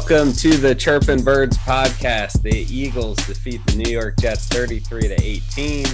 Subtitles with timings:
[0.00, 2.40] Welcome to the Chirpin Birds podcast.
[2.40, 5.84] The Eagles defeat the New York Jets 33 to 18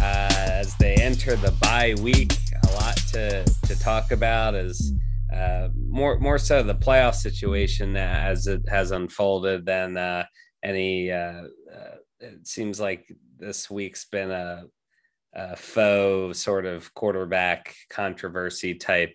[0.00, 2.32] uh, as they enter the bye week.
[2.68, 4.94] A lot to, to talk about as
[5.30, 10.24] uh, more more so the playoff situation as it has unfolded than uh,
[10.64, 11.12] any.
[11.12, 14.64] Uh, uh, it seems like this week's been a,
[15.34, 19.14] a faux sort of quarterback controversy type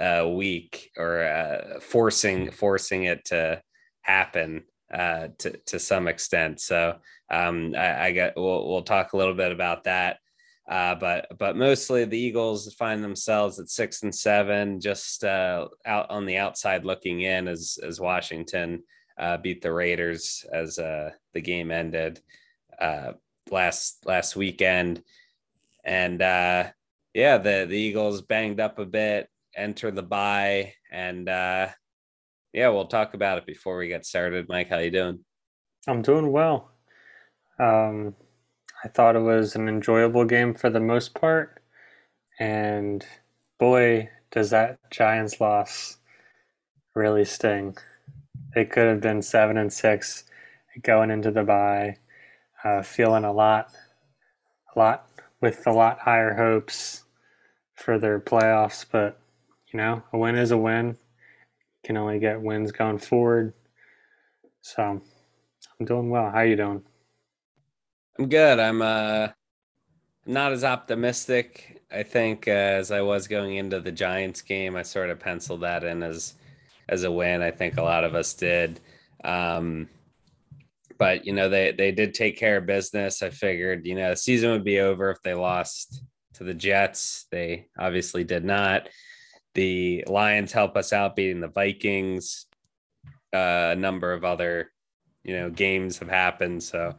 [0.00, 3.62] uh, week or uh, forcing forcing it to
[4.02, 6.60] happen uh, to to some extent.
[6.60, 6.96] So
[7.30, 10.18] um, I, I get we'll, we'll talk a little bit about that.
[10.68, 16.08] Uh, but but mostly the Eagles find themselves at six and seven, just uh, out
[16.10, 18.82] on the outside looking in as as Washington
[19.18, 22.20] uh, beat the Raiders as uh, the game ended
[22.80, 23.12] uh,
[23.50, 25.02] last last weekend,
[25.84, 26.64] and uh,
[27.14, 31.68] yeah, the the Eagles banged up a bit, enter the bye, and uh,
[32.52, 34.48] yeah, we'll talk about it before we get started.
[34.48, 35.20] Mike, how you doing?
[35.86, 36.72] I'm doing well.
[37.58, 38.14] Um,
[38.84, 41.62] I thought it was an enjoyable game for the most part,
[42.38, 43.04] and
[43.58, 45.98] boy, does that Giants loss
[46.94, 47.76] really sting.
[48.54, 50.24] They could have been seven and six
[50.82, 51.96] going into the bye,
[52.64, 53.72] uh, feeling a lot,
[54.74, 55.06] a lot
[55.40, 57.04] with a lot higher hopes
[57.74, 58.84] for their playoffs.
[58.90, 59.20] But
[59.72, 60.88] you know, a win is a win.
[60.88, 60.96] You
[61.84, 63.54] can only get wins going forward.
[64.62, 65.00] So
[65.78, 66.30] I'm doing well.
[66.30, 66.82] How you doing?
[68.18, 68.58] I'm good.
[68.58, 69.28] I'm uh
[70.26, 74.76] not as optimistic, I think, uh, as I was going into the Giants game.
[74.76, 76.34] I sort of penciled that in as
[76.88, 77.42] as a win.
[77.42, 78.80] I think a lot of us did.
[79.24, 79.88] Um,
[80.98, 83.22] but you know, they they did take care of business.
[83.22, 86.02] I figured, you know, the season would be over if they lost
[86.34, 87.26] to the Jets.
[87.30, 88.88] They obviously did not.
[89.54, 92.46] The Lions help us out beating the Vikings.
[93.32, 94.72] Uh, a number of other,
[95.22, 96.62] you know, games have happened.
[96.62, 96.96] So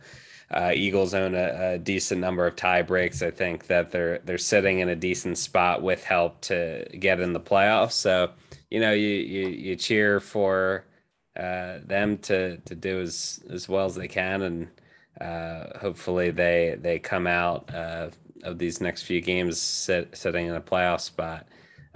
[0.53, 3.22] uh, Eagles own a, a, decent number of tie breaks.
[3.22, 7.31] I think that they're they're sitting in a decent spot with help to get in
[7.34, 7.94] the playoffs.
[7.94, 8.31] So
[8.69, 10.85] you know, you you, you cheer for
[11.38, 14.68] uh, them to to do as as well as they can, and
[15.22, 18.09] uh, hopefully they they come out uh,
[18.44, 21.47] of these next few games sit, sitting in a playoff spot.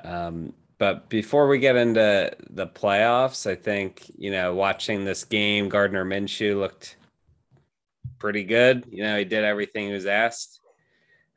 [0.03, 5.69] Um, but before we get into the playoffs, I think you know watching this game,
[5.69, 6.97] Gardner Minshew looked
[8.19, 8.85] pretty good.
[8.89, 10.59] You know, he did everything he was asked.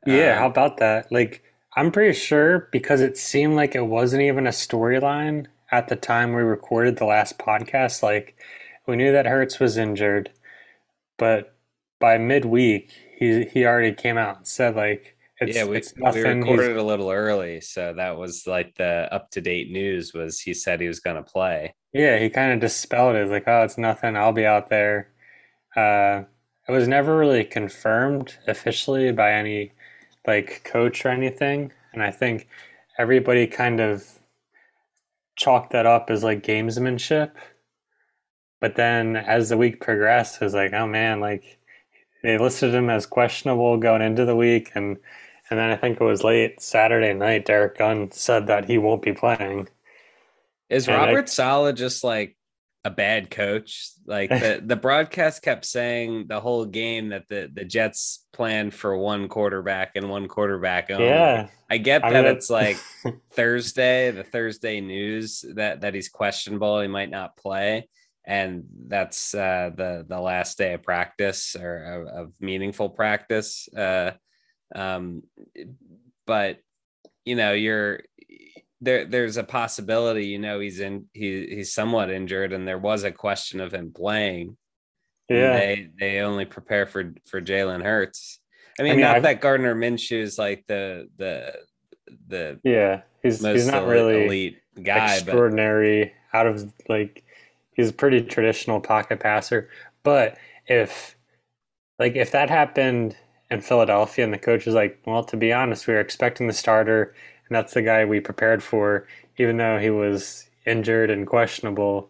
[0.05, 1.11] Yeah, um, how about that?
[1.11, 1.43] Like,
[1.75, 6.33] I'm pretty sure because it seemed like it wasn't even a storyline at the time
[6.33, 8.01] we recorded the last podcast.
[8.01, 8.37] Like,
[8.87, 10.31] we knew that Hurts was injured,
[11.17, 11.55] but
[11.99, 16.21] by midweek, he he already came out and said like it's, yeah, we, it's we
[16.21, 20.13] recorded a little early, so that was like the up to date news.
[20.13, 21.73] Was he said he was going to play?
[21.93, 23.29] Yeah, he kind of dispelled it.
[23.29, 24.17] Like, oh, it's nothing.
[24.17, 25.11] I'll be out there.
[25.75, 26.23] Uh,
[26.67, 29.71] it was never really confirmed officially by any
[30.27, 32.47] like coach or anything, and I think
[32.97, 34.05] everybody kind of
[35.37, 37.31] chalked that up as like gamesmanship.
[38.59, 41.59] But then as the week progressed, it was like, oh man, like
[42.23, 44.97] they listed him as questionable going into the week and
[45.49, 49.01] and then I think it was late Saturday night, Derek Gunn said that he won't
[49.01, 49.67] be playing.
[50.69, 52.37] Is and Robert I, Saleh just like
[52.85, 53.91] a bad coach?
[54.05, 58.95] Like the, the broadcast kept saying the whole game that the, the Jets planned for
[58.97, 61.05] one quarterback and one quarterback only.
[61.05, 61.47] Yeah.
[61.69, 62.77] I get that I mean, it's like
[63.31, 67.87] Thursday, the Thursday news that, that he's questionable, he might not play.
[68.25, 73.67] And that's uh, the the last day of practice or of, of meaningful practice.
[73.75, 74.11] Uh,
[74.75, 75.23] um,
[76.25, 76.59] but
[77.25, 78.01] you know, you're
[78.81, 79.05] there.
[79.05, 80.27] There's a possibility.
[80.27, 81.05] You know, he's in.
[81.13, 84.57] He he's somewhat injured, and there was a question of him playing.
[85.29, 88.39] Yeah, they they only prepare for for Jalen Hurts.
[88.79, 91.53] I mean, I mean not I've, that Gardner Minshew is like the the
[92.27, 96.37] the yeah he's he's not really elite guy, extraordinary but...
[96.37, 97.23] out of like
[97.73, 99.69] he's a pretty traditional pocket passer.
[100.03, 100.37] But
[100.67, 101.15] if
[101.99, 103.15] like if that happened
[103.51, 106.53] in Philadelphia, and the coach is like, "Well, to be honest, we were expecting the
[106.53, 107.13] starter,
[107.47, 109.07] and that's the guy we prepared for,
[109.37, 112.09] even though he was injured and questionable."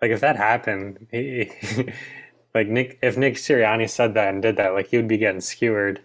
[0.00, 1.50] Like if that happened, he,
[2.54, 5.40] like Nick, if Nick Sirianni said that and did that, like he would be getting
[5.40, 6.00] skewered.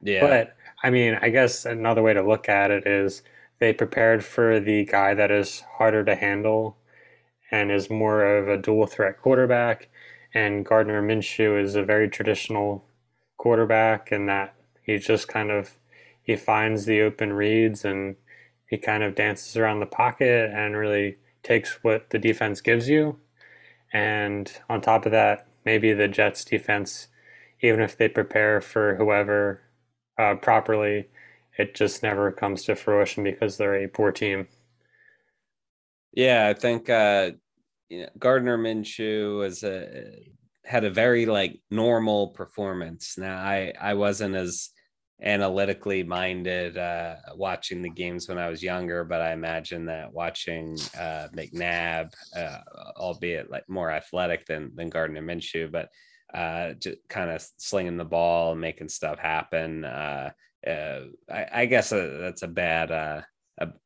[0.00, 0.20] Yeah.
[0.20, 3.22] But I mean, I guess another way to look at it is
[3.58, 6.76] they prepared for the guy that is harder to handle
[7.50, 9.88] and is more of a dual threat quarterback.
[10.34, 12.84] And Gardner Minshew is a very traditional
[13.42, 14.54] quarterback and that
[14.84, 15.76] he just kind of
[16.22, 18.14] he finds the open reads and
[18.68, 23.18] he kind of dances around the pocket and really takes what the defense gives you.
[23.92, 27.08] And on top of that, maybe the Jets defense,
[27.60, 29.62] even if they prepare for whoever
[30.16, 31.08] uh, properly,
[31.58, 34.46] it just never comes to fruition because they're a poor team.
[36.12, 37.32] Yeah, I think uh,
[37.88, 40.31] you know, Gardner Minshew was a
[40.64, 43.16] had a very like normal performance.
[43.18, 44.70] Now I I wasn't as
[45.22, 50.76] analytically minded uh, watching the games when I was younger, but I imagine that watching
[50.98, 52.58] uh, McNabb, uh,
[52.96, 55.88] albeit like more athletic than than Gardner Minshew, but
[56.34, 59.84] uh, just kind of slinging the ball, making stuff happen.
[59.84, 60.30] Uh,
[60.66, 61.00] uh,
[61.30, 63.26] I, I, guess that's a bad, a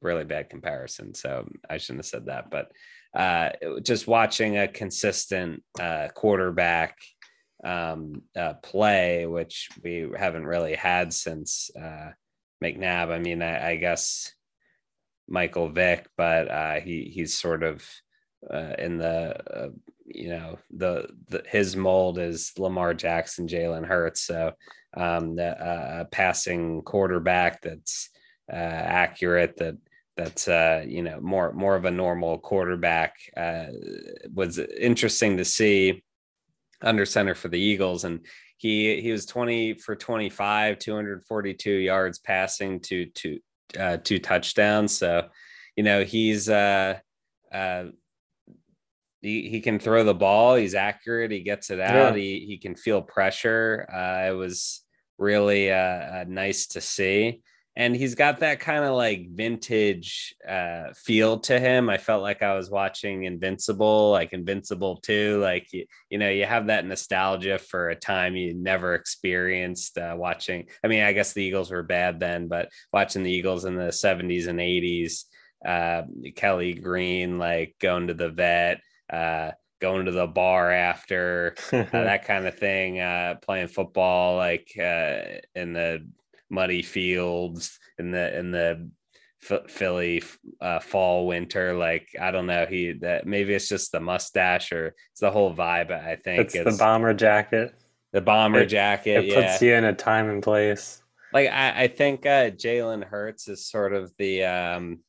[0.00, 1.12] really bad comparison.
[1.14, 2.70] So I shouldn't have said that, but
[3.82, 5.62] just watching a consistent
[6.14, 6.96] quarterback
[7.64, 12.10] um, uh, play, which we haven't really had since uh,
[12.62, 13.10] McNabb.
[13.10, 14.32] I mean, I, I guess
[15.28, 17.84] Michael Vick, but uh, he he's sort of
[18.52, 19.68] uh, in the uh,
[20.04, 24.22] you know the, the his mold is Lamar Jackson, Jalen Hurts.
[24.22, 24.52] So
[24.96, 28.10] um, the uh, passing quarterback that's
[28.50, 29.76] uh, accurate that
[30.16, 33.66] that's uh, you know more more of a normal quarterback uh,
[34.32, 36.02] was interesting to see
[36.82, 38.20] under center for the Eagles, and
[38.56, 43.38] he he was 20 for 25, 242 yards passing to to
[43.78, 44.96] uh, two touchdowns.
[44.96, 45.28] So,
[45.76, 46.98] you know, he's uh
[47.52, 47.84] uh
[49.22, 52.22] he, he can throw the ball, he's accurate, he gets it out, yeah.
[52.22, 53.86] he he can feel pressure.
[53.92, 54.82] Uh, it was
[55.18, 57.42] really uh, uh nice to see
[57.76, 61.90] and he's got that kind of like vintage uh, feel to him.
[61.90, 65.40] I felt like I was watching Invincible, like Invincible 2.
[65.42, 70.14] Like, you, you know, you have that nostalgia for a time you never experienced uh,
[70.16, 70.68] watching.
[70.82, 73.88] I mean, I guess the Eagles were bad then, but watching the Eagles in the
[73.88, 75.24] 70s and 80s,
[75.66, 76.02] uh,
[76.34, 78.80] Kelly Green, like going to the vet,
[79.12, 79.50] uh,
[79.82, 85.20] going to the bar after, uh, that kind of thing, uh, playing football, like uh,
[85.54, 86.06] in the
[86.50, 88.90] muddy fields in the in the
[89.68, 90.22] Philly
[90.60, 91.74] uh, fall winter.
[91.74, 95.54] Like I don't know, he that maybe it's just the mustache or it's the whole
[95.54, 95.90] vibe.
[95.90, 97.74] I think it's, it's the bomber jacket.
[98.12, 99.24] The bomber it, jacket.
[99.24, 101.02] It puts you in a time and place.
[101.32, 105.00] Like I, I think uh, Jalen Hurts is sort of the um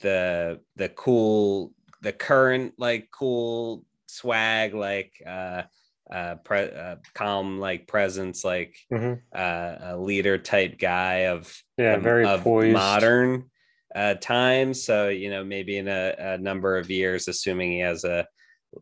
[0.00, 5.62] the the cool the current like cool swag like uh
[6.10, 9.14] uh, pre- uh, calm like presence, like mm-hmm.
[9.34, 12.72] uh, a leader type guy of yeah, very of poised.
[12.72, 13.50] modern
[13.94, 14.84] uh, times.
[14.84, 18.26] So you know, maybe in a, a, number of years, assuming he has a,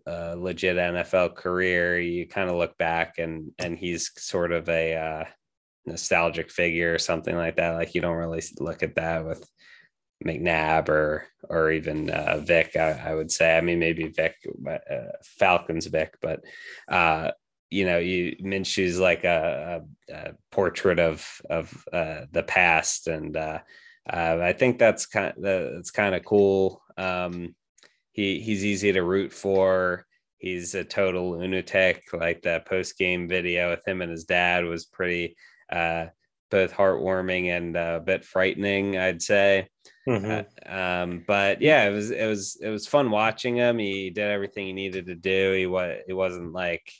[0.07, 4.95] a legit NFL career, you kind of look back and and he's sort of a
[4.97, 5.25] uh,
[5.87, 7.75] nostalgic figure or something like that.
[7.75, 9.49] Like you don't really look at that with
[10.25, 12.77] McNabb or or even uh, Vick.
[12.77, 13.57] I, I, would say.
[13.57, 14.37] I mean, maybe Vick,
[14.69, 16.41] uh, Falcons Vick, but
[16.89, 17.31] uh,
[17.71, 23.37] you know, you Minshew's like a, a, a portrait of of uh, the past, and
[23.37, 23.61] uh,
[24.11, 26.83] uh, I think that's kind of that's kind of cool.
[26.97, 27.55] Um,
[28.13, 30.07] he he's easy to root for.
[30.39, 32.03] He's a total lunatic.
[32.13, 35.37] Like that post game video with him and his dad was pretty
[36.55, 39.69] both heartwarming and a bit frightening, I'd say.
[40.07, 40.71] Mm-hmm.
[40.71, 43.79] Uh, um, but yeah, it was it was it was fun watching him.
[43.79, 45.53] He did everything he needed to do.
[45.53, 46.93] He was it wasn't like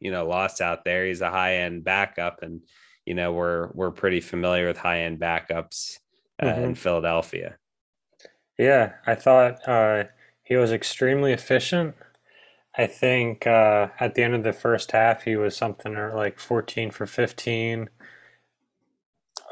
[0.00, 1.06] you know lost out there.
[1.06, 2.62] He's a high end backup, and
[3.06, 5.98] you know we're we're pretty familiar with high end backups
[6.40, 6.64] uh, mm-hmm.
[6.64, 7.56] in Philadelphia.
[8.58, 10.04] Yeah, I thought uh,
[10.42, 11.94] he was extremely efficient.
[12.76, 16.90] I think uh, at the end of the first half, he was something like 14
[16.90, 17.88] for 15,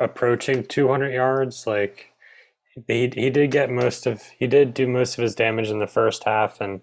[0.01, 1.67] approaching 200 yards.
[1.67, 2.13] Like
[2.87, 5.87] he he did get most of he did do most of his damage in the
[5.87, 6.80] first half, and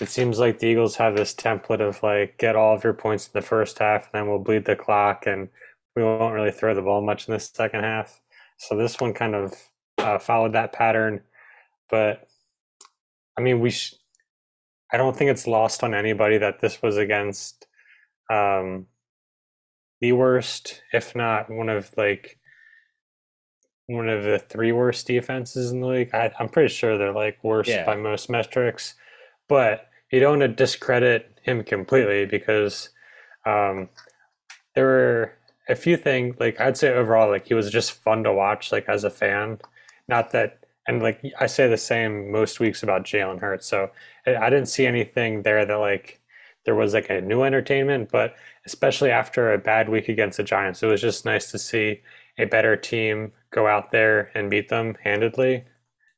[0.00, 3.26] it seems like the Eagles have this template of like get all of your points
[3.26, 5.48] in the first half, and then we'll bleed the clock, and
[5.94, 8.20] we won't really throw the ball much in the second half.
[8.58, 9.54] So this one kind of
[9.98, 11.22] uh, followed that pattern,
[11.90, 12.28] but
[13.38, 13.70] I mean we.
[13.70, 13.94] Sh-
[14.92, 17.66] I don't think it's lost on anybody that this was against
[18.30, 18.86] um,
[20.00, 22.38] the worst, if not one of like
[23.86, 26.10] one of the three worst defenses in the league.
[26.14, 27.84] I, am pretty sure they're like worst yeah.
[27.84, 28.94] by most metrics,
[29.48, 32.90] but you don't want to discredit him completely because
[33.44, 33.88] um,
[34.74, 35.32] there were
[35.68, 36.36] a few things.
[36.38, 39.58] Like I'd say overall, like he was just fun to watch, like as a fan.
[40.08, 43.66] Not that, and like I say the same most weeks about Jalen Hurts.
[43.66, 43.90] So
[44.26, 46.20] I didn't see anything there that like
[46.64, 48.34] there was like a new entertainment, but
[48.66, 52.00] especially after a bad week against the Giants, it was just nice to see
[52.38, 55.64] a better team go out there and beat them handedly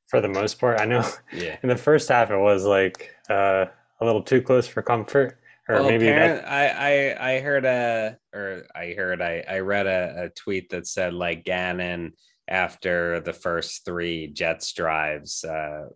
[0.06, 0.80] for the most part.
[0.80, 1.56] I know yeah.
[1.62, 3.66] in the first half it was like uh
[4.00, 6.48] a little too close for comfort, or well, maybe that...
[6.48, 10.86] I, I I heard a or I heard I I read a, a tweet that
[10.86, 12.12] said like Gannon
[12.48, 15.88] after the first three Jets drives uh,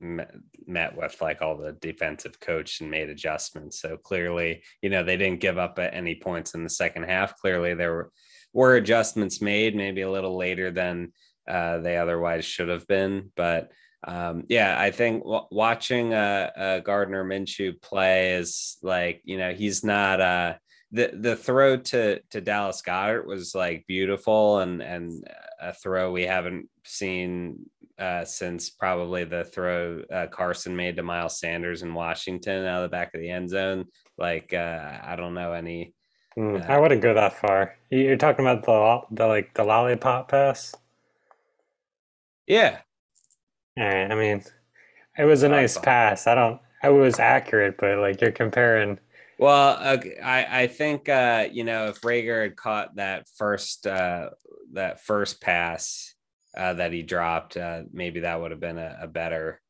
[0.00, 3.80] met with like all the defensive coach and made adjustments.
[3.80, 7.36] So clearly, you know, they didn't give up at any points in the second half.
[7.36, 8.12] Clearly, there were,
[8.52, 11.12] were adjustments made, maybe a little later than
[11.48, 13.30] uh, they otherwise should have been.
[13.36, 13.70] But
[14.06, 19.52] um, yeah, I think w- watching uh, uh, Gardner Minshew play is like, you know,
[19.52, 20.54] he's not uh,
[20.92, 25.24] the the throw to to Dallas Goedert was like beautiful and and
[25.60, 27.66] a throw we haven't seen
[27.98, 32.90] uh, since probably the throw uh, Carson made to Miles Sanders in Washington out of
[32.90, 33.84] the back of the end zone.
[34.16, 35.94] Like uh, I don't know any.
[36.38, 37.76] Mm, I wouldn't go that far.
[37.90, 40.74] You're talking about the the like the lollipop pass.
[42.46, 42.78] Yeah.
[43.76, 44.10] All right.
[44.10, 44.42] I mean,
[45.18, 46.26] it was a nice pass.
[46.26, 46.60] I don't.
[46.82, 48.98] I was accurate, but like you're comparing
[49.40, 54.28] well, uh, I I think uh, you know if Reagor had caught that first uh,
[54.74, 56.14] that first pass
[56.54, 59.62] uh, that he dropped, uh, maybe that would have been a, a better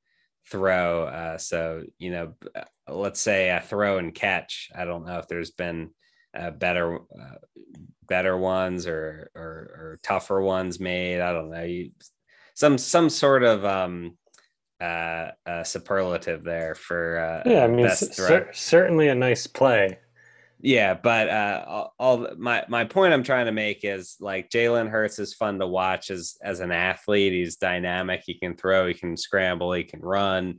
[0.50, 1.04] throw.
[1.04, 2.34] Uh, so you know,
[2.88, 4.70] let's say a throw and catch.
[4.74, 5.90] I don't know if there's been
[6.58, 6.98] better
[8.10, 11.20] better ones or, or, or tougher ones made.
[11.20, 11.62] I don't know.
[11.62, 11.92] You,
[12.54, 14.18] some some sort of um,
[14.80, 17.64] uh, uh, superlative there for uh, yeah.
[17.64, 19.98] I mean, cer- certainly a nice play.
[20.62, 24.90] Yeah, but uh, all, all, my my point I'm trying to make is like Jalen
[24.90, 27.32] Hurts is fun to watch as as an athlete.
[27.32, 28.22] He's dynamic.
[28.26, 28.86] He can throw.
[28.86, 29.72] He can scramble.
[29.72, 30.58] He can run.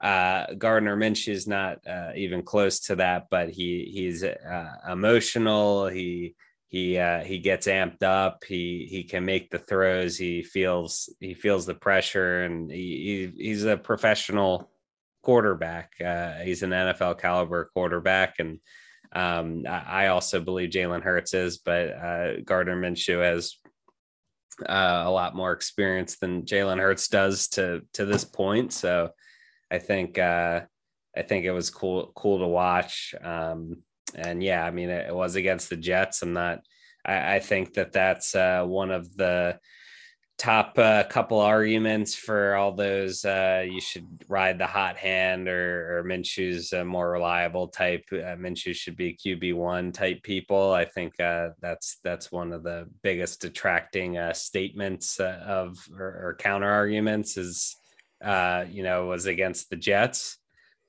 [0.00, 5.88] Uh, Gardner Minshew is not uh, even close to that, but he he's uh, emotional.
[5.88, 6.36] He
[6.68, 8.44] he uh, he gets amped up.
[8.46, 10.16] He he can make the throws.
[10.16, 14.70] He feels he feels the pressure, and he, he he's a professional
[15.22, 15.92] quarterback.
[16.02, 18.60] Uh, he's an NFL caliber quarterback, and
[19.12, 23.56] um, I also believe Jalen Hurts is, but uh, Gardner Minshew has
[24.66, 28.72] a lot more experience than Jalen Hurts does to to this point.
[28.72, 29.10] So
[29.70, 30.62] I think uh,
[31.16, 33.14] I think it was cool cool to watch.
[33.22, 33.82] Um,
[34.14, 36.22] and yeah, I mean, it, it was against the Jets.
[36.22, 36.60] I'm not.
[37.04, 39.58] I, I think that that's uh, one of the
[40.40, 43.26] top uh, couple arguments for all those.
[43.26, 48.04] Uh, you should ride the hot hand, or, or Minshew's a more reliable type.
[48.10, 50.72] Uh, Minshew should be QB one type people.
[50.72, 56.06] I think uh, that's that's one of the biggest detracting uh, statements uh, of or,
[56.06, 57.76] or counter arguments is
[58.24, 60.38] uh, you know was against the Jets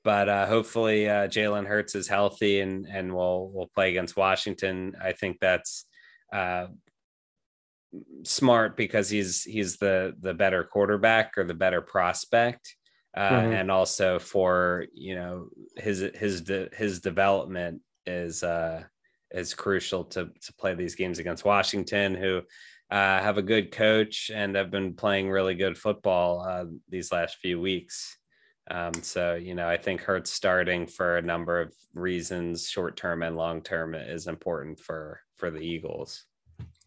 [0.03, 4.95] but uh, hopefully uh, Jalen Hurts is healthy and and will will play against Washington.
[5.01, 5.85] I think that's
[6.33, 6.67] uh,
[8.23, 12.75] smart because he's he's the the better quarterback or the better prospect,
[13.15, 13.53] uh, mm-hmm.
[13.53, 18.83] and also for you know his his de- his development is uh,
[19.33, 22.41] is crucial to to play these games against Washington, who.
[22.89, 27.37] Uh, have a good coach and have been playing really good football uh, these last
[27.37, 28.17] few weeks.
[28.69, 33.23] Um, so, you know, I think Hurts starting for a number of reasons, short term
[33.23, 36.25] and long term, is important for for the Eagles.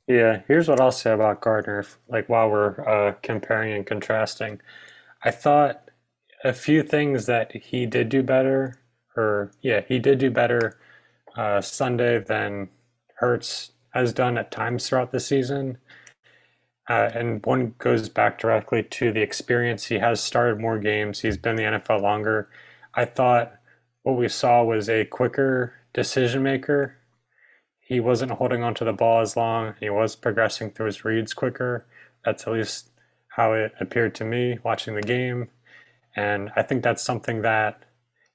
[0.06, 1.84] Yeah, here's what I'll say about Gardner.
[2.08, 4.60] Like while we're uh, comparing and contrasting,
[5.22, 5.90] I thought
[6.44, 8.78] a few things that he did do better,
[9.16, 10.78] or yeah, he did do better
[11.36, 12.68] uh, Sunday than
[13.16, 15.78] Hurts has done at times throughout the season.
[16.88, 19.86] Uh, and one goes back directly to the experience.
[19.86, 21.20] He has started more games.
[21.20, 22.50] He's been in the NFL longer.
[22.94, 23.54] I thought
[24.02, 26.96] what we saw was a quicker decision maker.
[27.80, 29.74] He wasn't holding onto the ball as long.
[29.80, 31.86] He was progressing through his reads quicker.
[32.24, 32.90] That's at least
[33.28, 35.48] how it appeared to me watching the game.
[36.16, 37.82] And I think that's something that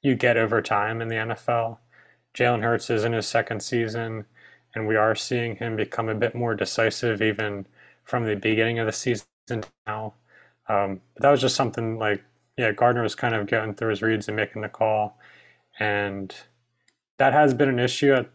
[0.01, 1.77] you get over time in the NFL.
[2.35, 4.25] Jalen Hurts is in his second season,
[4.75, 7.65] and we are seeing him become a bit more decisive even–
[8.09, 9.27] from the beginning of the season
[9.85, 10.15] now.
[10.67, 12.23] Um, but that was just something like,
[12.57, 15.17] yeah, Gardner was kind of getting through his reads and making the call,
[15.79, 16.35] and
[17.19, 18.29] that has been an issue at,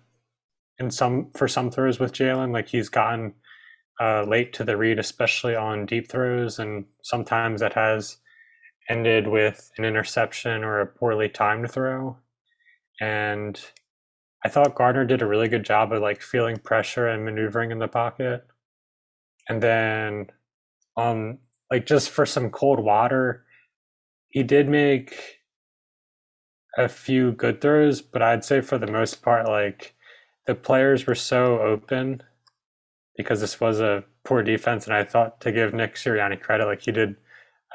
[0.79, 2.53] in some for some throws with Jalen.
[2.53, 3.35] Like he's gotten
[4.01, 8.19] uh, late to the read, especially on deep throws, and sometimes that has
[8.89, 12.17] ended with an interception or a poorly timed throw.
[13.01, 13.61] And
[14.45, 17.79] I thought Gardner did a really good job of like feeling pressure and maneuvering in
[17.79, 18.47] the pocket
[19.49, 20.27] and then
[20.97, 21.39] um
[21.71, 23.45] like just for some cold water
[24.31, 25.41] he did make
[26.79, 29.95] a few good throws but i'd say for the most part like
[30.47, 32.23] the players were so open
[33.17, 36.83] because this was a poor defense and i thought to give nick sirianni credit like
[36.83, 37.17] he did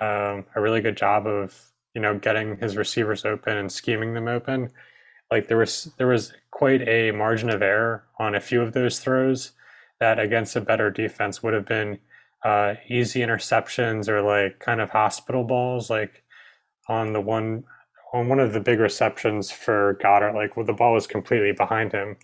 [0.01, 4.27] um, a really good job of you know, getting his receivers open and scheming them
[4.27, 4.71] open.
[5.31, 8.99] Like there was there was quite a margin of error on a few of those
[8.99, 9.51] throws
[9.99, 11.99] that against a better defense would have been
[12.43, 15.89] uh, easy interceptions or like kind of hospital balls.
[15.89, 16.23] Like
[16.87, 17.63] on the one
[18.13, 21.91] on one of the big receptions for Goedert like well, the ball was completely behind
[21.91, 22.17] him,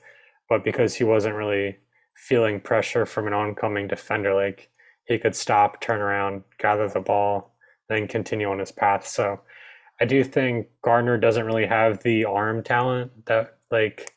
[0.50, 1.78] but because he wasn't really
[2.16, 4.70] feeling pressure from an oncoming defender, like
[5.06, 7.54] he could stop, turn around, gather the ball,
[7.90, 9.06] then continue on his path.
[9.06, 9.42] So
[10.00, 14.12] I do think Gardner doesn't really have the arm talent that like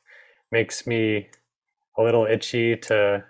[0.50, 1.28] makes me
[1.96, 3.24] a little itchy to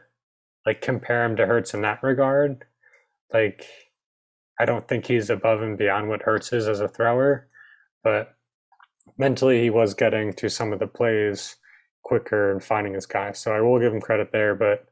[0.64, 2.64] like compare him to Hurts in that regard.
[3.32, 3.66] Like
[4.58, 7.48] I don't think he's above and beyond what Hurts is as a thrower,
[8.02, 8.34] but
[9.18, 11.56] mentally he was getting to some of the plays
[12.02, 13.32] quicker and finding his guy.
[13.32, 14.86] So I will give him credit there, but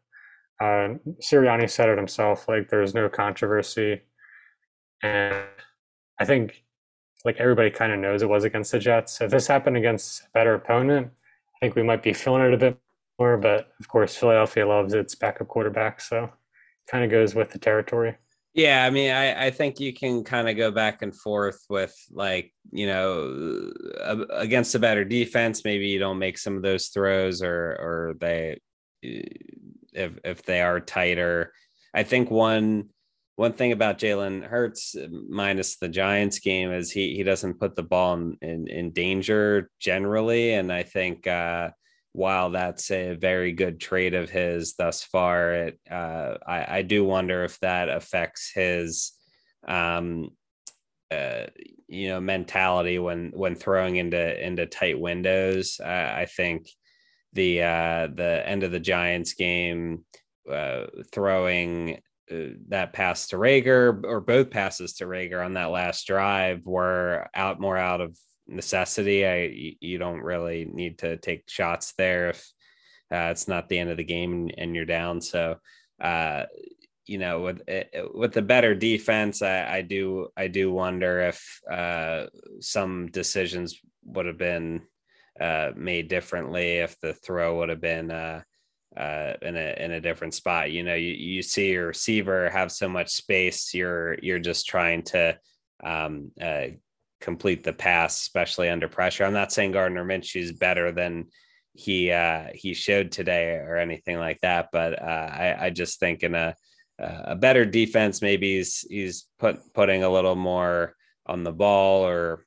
[0.60, 2.48] uh, Sirianni said it himself.
[2.48, 4.02] Like there's no controversy,
[5.02, 5.34] and
[6.18, 6.64] I think
[7.24, 9.20] like everybody kind of knows it was against the Jets.
[9.20, 11.10] If this happened against a better opponent,
[11.56, 12.78] I think we might be feeling it a bit
[13.18, 13.36] more.
[13.36, 16.30] But of course, Philadelphia loves its backup quarterback, so
[16.88, 18.16] kind of goes with the territory.
[18.54, 21.94] Yeah, I mean, I, I think you can kind of go back and forth with
[22.10, 23.70] like, you know,
[24.30, 28.58] against a better defense, maybe you don't make some of those throws or or they
[29.02, 31.52] if if they are tighter.
[31.92, 32.88] I think one
[33.36, 34.96] one thing about Jalen Hurts
[35.28, 39.70] minus the Giants game is he he doesn't put the ball in in, in danger
[39.78, 41.70] generally, and I think uh,
[42.12, 47.04] while that's a very good trait of his thus far, it uh, I, I do
[47.04, 49.12] wonder if that affects his
[49.68, 50.30] um,
[51.10, 51.44] uh,
[51.88, 55.78] you know mentality when when throwing into into tight windows.
[55.78, 56.70] I think
[57.34, 60.06] the uh, the end of the Giants game,
[60.50, 66.66] uh, throwing that pass to Reagor or both passes to Reagor on that last drive
[66.66, 69.26] were out more out of necessity.
[69.26, 72.52] I you don't really need to take shots there if
[73.12, 75.20] uh, it's not the end of the game and you're down.
[75.20, 75.56] So
[76.00, 76.44] uh,
[77.06, 81.60] you know with eh, with the better defense, I, I do I do wonder if
[81.70, 82.26] uh,
[82.60, 84.82] some decisions would have been
[85.40, 88.10] uh, made differently if the throw would have been
[88.96, 90.70] uh, in a in a different spot.
[90.70, 95.02] You know, you, you see your receiver have so much space, you're you're just trying
[95.04, 95.38] to
[95.84, 96.68] um, uh,
[97.20, 99.24] complete the pass, especially under pressure.
[99.24, 101.26] I'm not saying Gardner Minshew is better than
[101.74, 106.22] he uh, he showed today or anything like that, but uh, I, I just think
[106.22, 106.54] in a
[106.98, 110.94] a better defense, maybe he's he's put putting a little more
[111.26, 112.46] on the ball or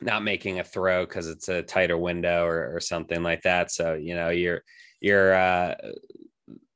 [0.00, 3.70] not making a throw because it's a tighter window or, or something like that.
[3.70, 4.62] So you know you're
[5.06, 5.74] you're uh,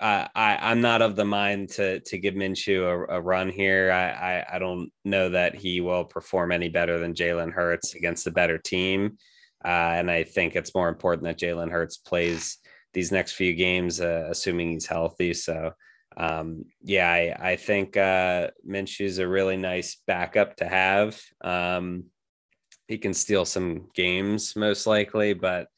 [0.01, 3.91] I, I am not of the mind to to give Minshew a, a run here.
[3.93, 8.27] I, I, I don't know that he will perform any better than Jalen Hurts against
[8.27, 9.19] a better team,
[9.65, 12.59] uh, and I think it's more important that Jalen Hurts plays
[12.95, 15.35] these next few games, uh, assuming he's healthy.
[15.35, 15.73] So
[16.17, 21.21] um, yeah, I, I think uh, Minshew's a really nice backup to have.
[21.41, 22.05] Um,
[22.89, 25.69] he can steal some games most likely, but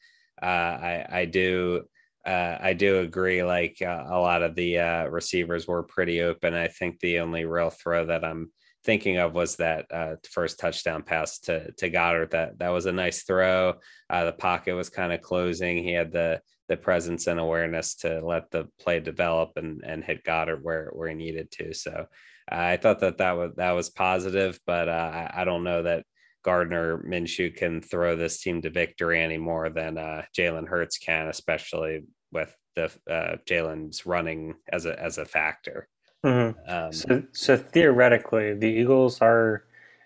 [0.41, 1.83] uh, I I do
[2.25, 3.43] uh, I do agree.
[3.43, 6.53] Like uh, a lot of the uh, receivers were pretty open.
[6.53, 8.51] I think the only real throw that I'm
[8.85, 12.31] thinking of was that uh, first touchdown pass to to Goedert.
[12.31, 13.75] That that was a nice throw.
[14.09, 15.83] Uh, the pocket was kind of closing.
[15.83, 20.23] He had the the presence and awareness to let the play develop and and hit
[20.23, 21.73] Goedert where where he needed to.
[21.73, 22.07] So
[22.49, 26.05] I thought that that was that was positive, but I, I don't know that
[26.43, 31.27] Gardner Minshew can throw this team to victory any more than uh, Jalen Hurts can,
[31.27, 35.87] especially with the uh, Jalen's running as a as a factor.
[36.25, 36.71] Mm-hmm.
[36.71, 39.65] Um, so, so theoretically, the Eagles are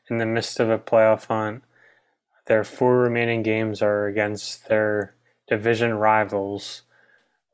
[0.09, 1.63] in the midst of a playoff hunt.
[2.47, 5.15] Their four remaining games are against their
[5.47, 6.83] division rivals.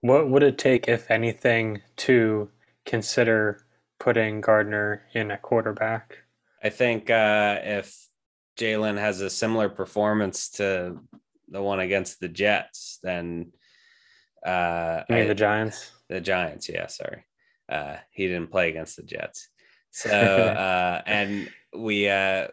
[0.02, 2.50] What would it take, if anything, to
[2.86, 3.66] consider
[4.00, 6.20] putting Gardner in a quarterback?
[6.64, 8.03] I think uh, if
[8.58, 11.00] Jalen has a similar performance to
[11.48, 13.52] the one against the Jets, then
[14.46, 15.92] uh, I, the Giants?
[16.10, 16.88] The Giants, yeah.
[16.88, 17.26] Sorry,
[17.70, 19.50] uh, he didn't play against the Jets.
[19.92, 22.48] So uh, and we uh,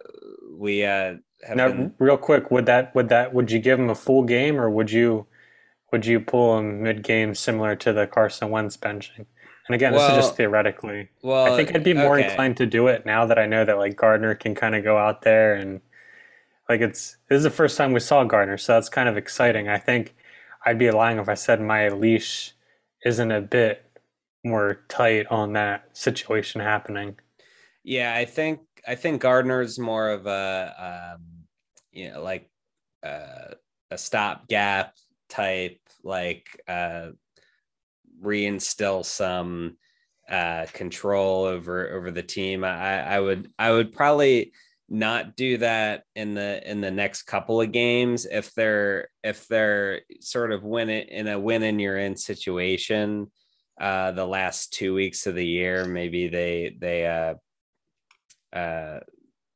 [0.57, 1.15] we uh,
[1.55, 1.95] now been...
[1.99, 4.91] real quick would that would that would you give him a full game or would
[4.91, 5.27] you
[5.93, 9.27] would you pull him mid game similar to the Carson Wentz benching?
[9.67, 11.11] And again, well, this is just theoretically.
[11.23, 12.29] Well, I think I'd be more okay.
[12.29, 14.99] inclined to do it now that I know that like Gardner can kind of go
[14.99, 15.81] out there and
[16.71, 19.69] like it's this is the first time we saw Gardner, so that's kind of exciting.
[19.69, 20.15] I think
[20.65, 22.53] I'd be lying if I said my leash
[23.05, 23.85] isn't a bit
[24.45, 27.19] more tight on that situation happening.
[27.83, 31.25] Yeah, I think I think Gardner's more of a um,
[31.91, 32.49] you know like
[33.03, 33.55] uh,
[33.91, 34.95] a stopgap
[35.29, 37.09] type, like uh,
[38.23, 39.77] reinstill some
[40.29, 42.63] uh, control over over the team.
[42.63, 44.53] I, I would I would probably
[44.91, 50.01] not do that in the in the next couple of games if they're if they're
[50.21, 53.31] sort of win it in a win in you're in situation
[53.81, 57.35] uh the last two weeks of the year maybe they they uh
[58.57, 58.99] uh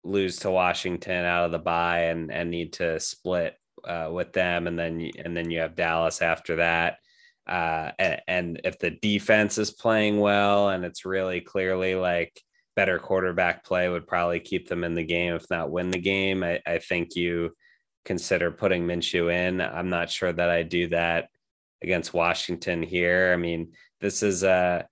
[0.04, 4.66] lose to washington out of the bye and and need to split uh with them.
[4.66, 6.98] And then and then you have dallas after that.
[7.46, 12.40] Uh and, and if the defense is playing well and it's really clearly like
[12.76, 16.42] better quarterback play would probably keep them in the game, if not win the game.
[16.42, 17.52] I, I think you
[18.04, 19.60] consider putting Minshew in.
[19.60, 21.28] I'm not sure that I do that
[21.82, 23.32] against Washington here.
[23.32, 24.86] I mean, this is a.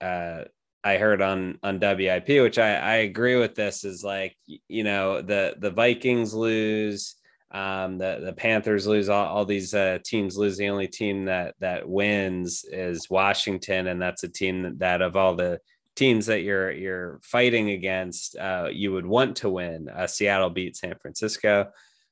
[0.00, 0.44] Uh,
[0.84, 3.54] I heard on on WIP, which I, I agree with.
[3.54, 7.16] This is like you know the the Vikings lose,
[7.50, 10.56] um, the the Panthers lose, all, all these uh, teams lose.
[10.56, 15.16] The only team that that wins is Washington, and that's a team that, that of
[15.16, 15.58] all the
[15.98, 19.88] teams that you're you're fighting against, uh, you would want to win.
[19.88, 21.70] Uh, Seattle beat San Francisco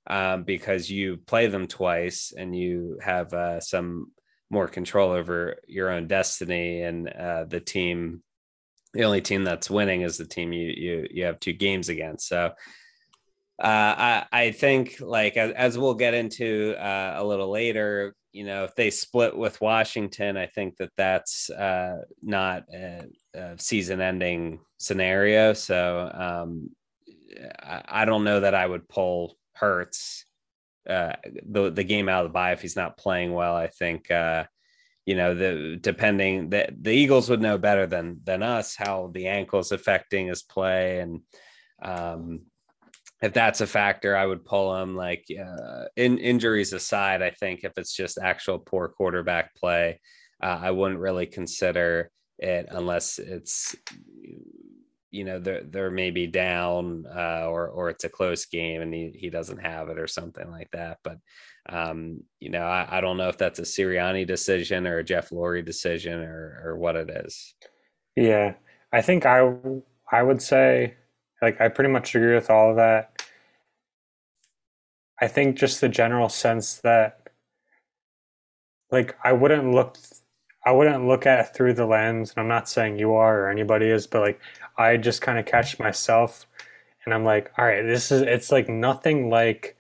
[0.09, 4.11] um, because you play them twice and you have uh, some
[4.51, 6.83] more control over your own destiny.
[6.83, 8.25] And uh, the team,
[8.92, 12.29] the only team that's winning is the team you you you have two games against.
[12.29, 12.53] So.
[13.59, 18.44] Uh, I, I think like as, as we'll get into uh, a little later, you
[18.44, 21.51] know, if they split with Washington, I think that that's
[22.20, 22.64] not
[23.37, 25.53] a season-ending scenario.
[25.53, 26.70] So um,
[27.62, 30.25] I, I, don't know that I would pull Hurts
[30.88, 31.12] uh,
[31.44, 33.55] the the game out of the bye if he's not playing well.
[33.55, 34.44] I think uh,
[35.05, 39.29] you know the depending the the Eagles would know better than than us how the
[39.29, 41.20] ankle's affecting his play and
[41.83, 42.42] um,
[43.22, 44.94] if that's a factor, I would pull him.
[44.94, 50.01] Like uh, in injuries aside, I think if it's just actual poor quarterback play,
[50.42, 53.75] uh, I wouldn't really consider it unless it's
[55.11, 59.12] you know they're they're maybe down uh, or or it's a close game and he,
[59.18, 60.99] he doesn't have it or something like that.
[61.03, 61.18] But
[61.68, 65.31] um, you know I, I don't know if that's a Sirianni decision or a Jeff
[65.31, 67.55] Lurie decision or or what it is.
[68.14, 68.55] Yeah,
[68.92, 69.51] I think I
[70.11, 70.94] I would say
[71.40, 73.22] like I pretty much agree with all of that.
[75.20, 77.31] I think just the general sense that
[78.90, 79.96] like I wouldn't look
[80.66, 83.50] I wouldn't look at it through the lens, and I'm not saying you are or
[83.50, 84.40] anybody is, but like
[84.76, 86.46] I just kind of catch myself
[87.07, 89.76] and I'm like, all right, this is it's like nothing like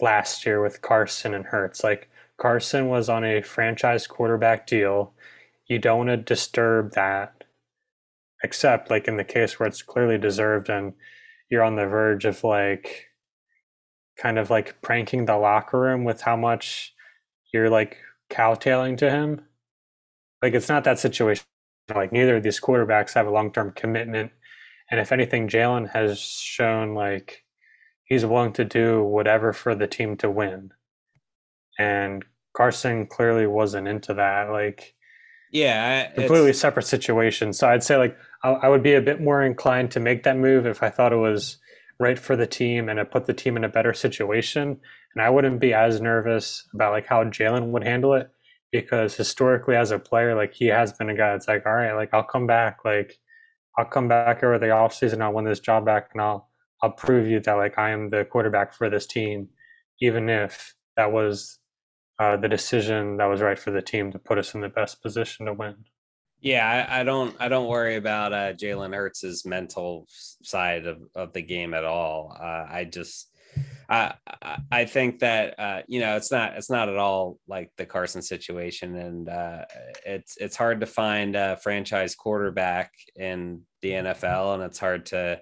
[0.00, 1.84] last year with Carson and Hurts.
[1.84, 2.08] Like
[2.38, 5.12] Carson was on a franchise quarterback deal.
[5.68, 7.44] You don't want to disturb that
[8.42, 10.94] except like in the case where it's clearly deserved and
[11.50, 13.08] you're on the verge of like
[14.18, 16.94] kind of like pranking the locker room with how much
[17.52, 17.98] you're like
[18.30, 19.42] cowtailing to him.
[20.44, 21.46] Like it's not that situation.
[21.94, 24.30] Like neither of these quarterbacks have a long term commitment.
[24.90, 27.44] And if anything, Jalen has shown like
[28.04, 30.72] he's willing to do whatever for the team to win.
[31.78, 34.50] And Carson clearly wasn't into that.
[34.50, 34.94] Like
[35.50, 37.54] yeah, I, completely separate situation.
[37.54, 40.36] So I'd say like I, I would be a bit more inclined to make that
[40.36, 41.56] move if I thought it was
[41.98, 44.78] right for the team and it put the team in a better situation.
[45.14, 48.30] And I wouldn't be as nervous about like how Jalen would handle it
[48.80, 51.92] because historically as a player, like he has been a guy that's like, all right,
[51.92, 53.20] like I'll come back, like
[53.78, 56.50] I'll come back over the offseason, I'll win this job back and I'll
[56.82, 59.48] I'll prove you that like I am the quarterback for this team,
[60.00, 61.60] even if that was
[62.18, 65.00] uh, the decision that was right for the team to put us in the best
[65.00, 65.76] position to win.
[66.40, 70.08] Yeah, I, I don't I don't worry about uh, Jalen Hurts's mental
[70.42, 72.36] side of, of the game at all.
[72.38, 73.33] Uh, I just
[73.88, 74.14] I
[74.70, 78.22] I think that uh, you know it's not it's not at all like the Carson
[78.22, 79.64] situation, and uh,
[80.06, 85.40] it's it's hard to find a franchise quarterback in the NFL, and it's hard to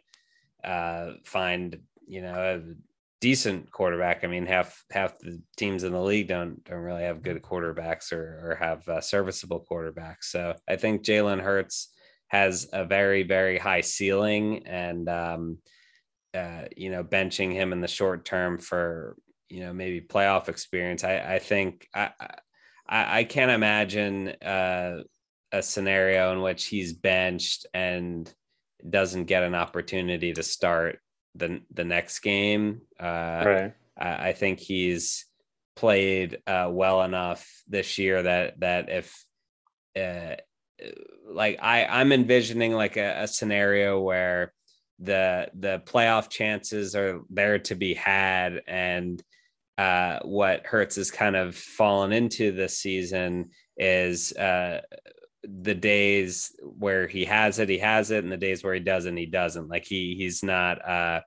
[0.64, 2.74] uh, find you know a
[3.20, 4.24] decent quarterback.
[4.24, 8.12] I mean, half half the teams in the league don't don't really have good quarterbacks
[8.12, 10.24] or or have uh, serviceable quarterbacks.
[10.24, 11.90] So I think Jalen Hurts
[12.28, 15.58] has a very very high ceiling, and um,
[16.34, 19.16] uh, you know, benching him in the short term for
[19.48, 21.04] you know maybe playoff experience.
[21.04, 22.10] I I think I
[22.88, 25.02] I, I can't imagine uh,
[25.52, 28.32] a scenario in which he's benched and
[28.88, 30.98] doesn't get an opportunity to start
[31.34, 32.82] the the next game.
[32.98, 33.74] Uh, right.
[33.98, 35.26] I, I think he's
[35.76, 39.24] played uh, well enough this year that that if
[39.96, 40.36] uh,
[41.28, 44.52] like I I'm envisioning like a, a scenario where
[44.98, 49.22] the the playoff chances are there to be had, and
[49.78, 54.82] uh, what Hurts has kind of fallen into this season is uh,
[55.42, 59.16] the days where he has it, he has it, and the days where he doesn't,
[59.16, 59.68] he doesn't.
[59.68, 61.20] Like he he's not uh,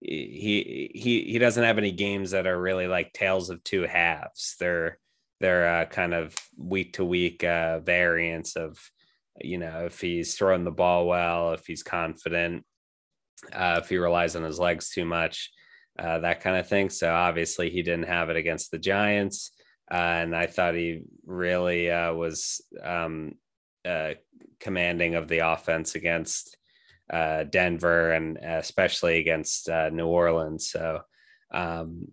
[0.00, 4.54] he he he doesn't have any games that are really like tales of two halves.
[4.60, 4.98] They're
[5.40, 8.78] they're uh, kind of week to week uh, variants of
[9.40, 12.64] you know if he's throwing the ball well, if he's confident,
[13.52, 15.50] uh, if he relies on his legs too much,
[15.98, 16.90] uh, that kind of thing.
[16.90, 19.52] So obviously he didn't have it against the Giants,
[19.90, 23.34] uh, and I thought he really uh, was um,
[24.60, 26.56] commanding of the offense against
[27.10, 30.70] uh, Denver and especially against uh, New Orleans.
[30.70, 31.00] So
[31.50, 32.08] um,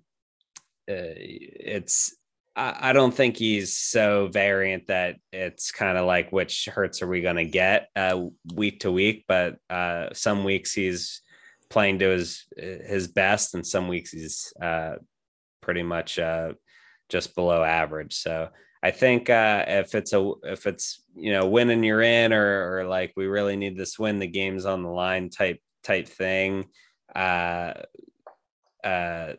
[0.89, 2.15] uh, it's
[2.57, 7.21] I, don't think he's so variant that it's kind of like which Hurts are we
[7.21, 9.25] going to get uh, week to week.
[9.27, 11.21] But uh, some weeks he's
[11.69, 14.95] playing to his his best, and some weeks he's uh,
[15.61, 16.17] pretty much
[17.09, 18.15] just below average.
[18.15, 18.49] So
[18.81, 22.85] I think uh, if it's a if it's you know winning you're in or or
[22.85, 26.65] like we really need this win the game's on the line type type thing
[27.15, 27.73] uh
[28.83, 29.33] uh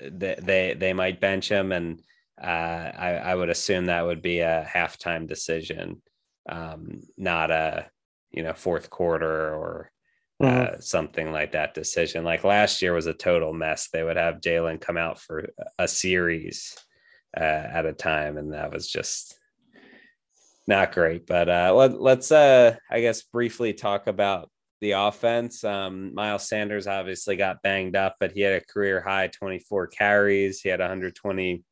[0.00, 2.00] they they, they might bench him and
[2.40, 6.02] uh I, I would assume that would be a halftime decision
[6.48, 7.90] um not a
[8.30, 9.90] you know fourth quarter or
[10.42, 10.76] mm-hmm.
[10.76, 14.40] uh, something like that decision like last year was a total mess they would have
[14.40, 16.76] Jalen come out for a series
[17.36, 19.38] uh, at a time, and that was just
[20.66, 21.26] not great.
[21.26, 24.50] But uh, let, let's, uh, I guess, briefly talk about
[24.80, 25.64] the offense.
[25.64, 30.60] Um, Miles Sanders obviously got banged up, but he had a career high 24 carries.
[30.60, 31.64] He had 120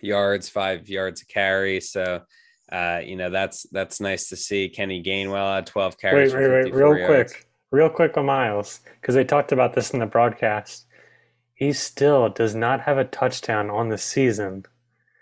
[0.00, 1.80] yards, five yards a carry.
[1.80, 2.22] So,
[2.70, 4.68] uh, you know, that's that's nice to see.
[4.68, 6.34] Kenny Gainwell had 12 carries.
[6.34, 7.32] Wait, wait, wait, real yards.
[7.32, 10.86] quick, real quick on Miles, because they talked about this in the broadcast.
[11.54, 14.64] He still does not have a touchdown on the season.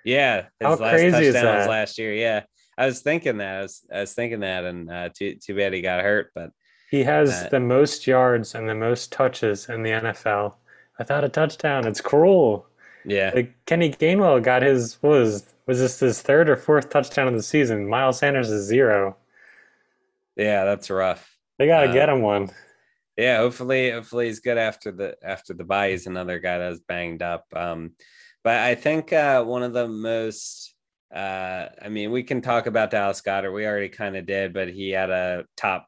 [0.05, 1.71] Yeah, his How last crazy is touchdown was that?
[1.71, 2.15] last year.
[2.15, 2.45] Yeah,
[2.79, 3.59] I was thinking that.
[3.59, 6.31] I was, I was thinking that, and uh, too too bad he got hurt.
[6.35, 6.51] But
[6.91, 10.55] He has the most yards and the most touches in the NFL
[10.99, 11.87] without a touchdown.
[11.87, 12.67] It's cruel.
[13.05, 17.35] yeah, Like Kenny Gainwell got his was was this his third or fourth touchdown of
[17.35, 17.89] the season?
[17.89, 19.17] Miles Sanders is zero.
[20.37, 21.37] yeah, that's rough.
[21.59, 22.51] They gotta Uh, get him one.
[23.17, 25.91] Yeah, hopefully, hopefully he's good after the after the bye.
[25.91, 27.45] He's another guy that's banged up.
[27.55, 27.93] Um,
[28.43, 30.75] but I think uh, one of the most,
[31.15, 33.53] uh, I mean, we can talk about Dallas Goedert.
[33.53, 35.87] We already kind of did, but he had a top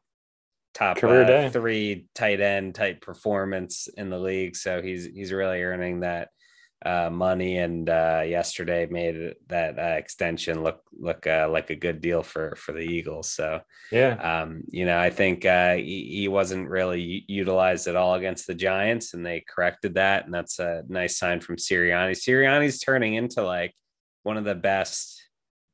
[0.73, 4.55] top uh, three tight end type performance in the league.
[4.55, 6.29] So he's he's really earning that
[6.85, 7.57] uh, money.
[7.57, 12.55] And uh, yesterday made that uh, extension look look uh, like a good deal for
[12.57, 13.31] for the Eagles.
[13.31, 14.41] So Yeah.
[14.41, 18.55] um, you know, I think uh, he, he wasn't really utilized at all against the
[18.55, 22.11] Giants, and they corrected that, and that's a nice sign from Sirianni.
[22.11, 23.73] Sirianni's turning into like
[24.23, 25.21] one of the best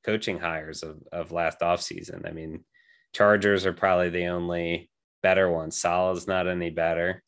[0.06, 2.28] coaching hires of, of last offseason.
[2.28, 2.64] I mean,
[3.14, 4.90] Chargers are probably the only
[5.22, 5.72] better one.
[5.72, 7.24] Saleh's not any better.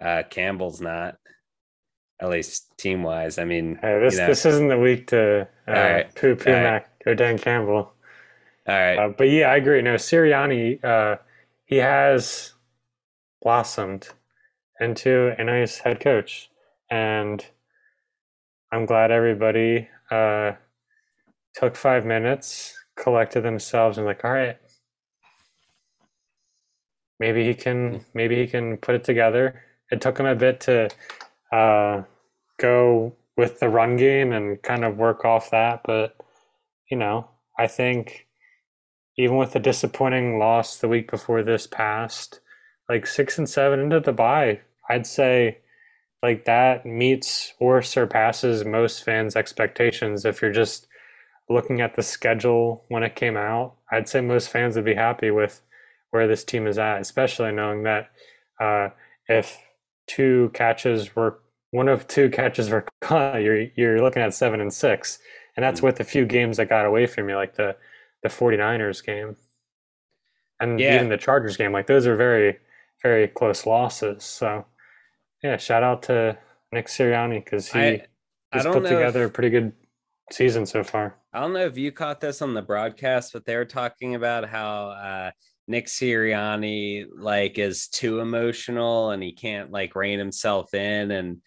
[0.00, 1.16] Uh, Campbell's not,
[2.20, 3.38] at least team wise.
[3.38, 6.14] I mean, this you know, this isn't the week to uh, right.
[6.14, 6.62] poo poo right.
[6.62, 7.74] Mac or Dan Campbell.
[7.74, 7.94] all
[8.66, 8.96] right.
[8.96, 9.82] Uh, but yeah, I agree.
[9.82, 11.16] No, Sirianni, uh,
[11.64, 12.52] he has
[13.42, 14.08] blossomed
[14.80, 16.50] into a nice head coach,
[16.90, 17.44] and
[18.72, 20.52] I'm glad everybody uh,
[21.54, 24.58] took five minutes, collected themselves, and like, all right,
[27.18, 29.62] maybe he can, maybe he can put it together.
[29.90, 30.88] It took him a bit to
[31.52, 32.02] uh,
[32.58, 36.16] go with the run game and kind of work off that, but
[36.90, 38.26] you know, I think
[39.18, 42.40] even with the disappointing loss the week before this past,
[42.88, 45.58] like six and seven into the bye, I'd say
[46.22, 50.24] like that meets or surpasses most fans' expectations.
[50.24, 50.86] If you're just
[51.48, 55.30] looking at the schedule when it came out, I'd say most fans would be happy
[55.30, 55.62] with
[56.10, 58.10] where this team is at, especially knowing that
[58.60, 58.88] uh,
[59.28, 59.58] if
[60.06, 61.40] two catches were
[61.70, 65.18] one of two catches were caught, you're you're looking at seven and six.
[65.56, 67.76] And that's with a few games that got away from you, like the
[68.22, 69.36] the 49ers game
[70.60, 70.96] and Yeah.
[70.96, 71.72] even the Chargers game.
[71.72, 72.58] Like those are very,
[73.02, 74.24] very close losses.
[74.24, 74.66] So
[75.42, 76.38] yeah, shout out to
[76.72, 78.06] Nick Sirianni because he I,
[78.52, 79.72] I has put together a pretty good
[80.32, 81.16] season so far.
[81.32, 84.48] I don't know if you caught this on the broadcast, but they were talking about
[84.48, 85.30] how uh,
[85.68, 91.38] Nick Sirianni like is too emotional and he can't like rein himself in, and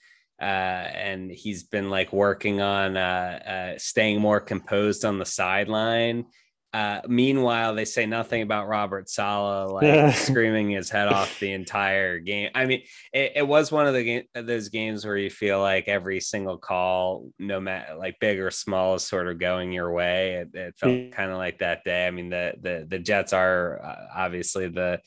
[0.42, 6.26] uh, and he's been like working on uh, uh, staying more composed on the sideline.
[6.72, 12.20] Uh, meanwhile, they say nothing about Robert Saleh like screaming his head off the entire
[12.20, 12.52] game.
[12.54, 15.88] I mean, it, it was one of the game, those games where you feel like
[15.88, 20.36] every single call, no matter like big or small, is sort of going your way.
[20.36, 22.06] It, it felt kind of like that day.
[22.06, 25.02] I mean, the the the Jets are uh, obviously the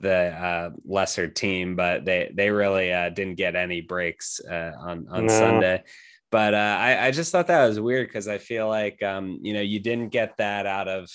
[0.00, 5.06] the uh, lesser team, but they they really uh, didn't get any breaks uh, on
[5.08, 5.32] on no.
[5.32, 5.84] Sunday
[6.34, 9.54] but uh, I, I just thought that was weird because I feel like um, you
[9.54, 11.08] know you didn't get that out of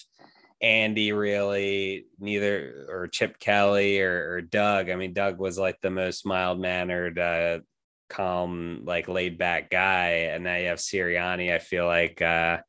[0.62, 4.90] Andy really neither or Chip Kelly or, or Doug.
[4.90, 7.60] I mean Doug was like the most mild mannered, uh,
[8.08, 11.54] calm, like laid back guy, and now you have Sirianni.
[11.54, 12.60] I feel like uh,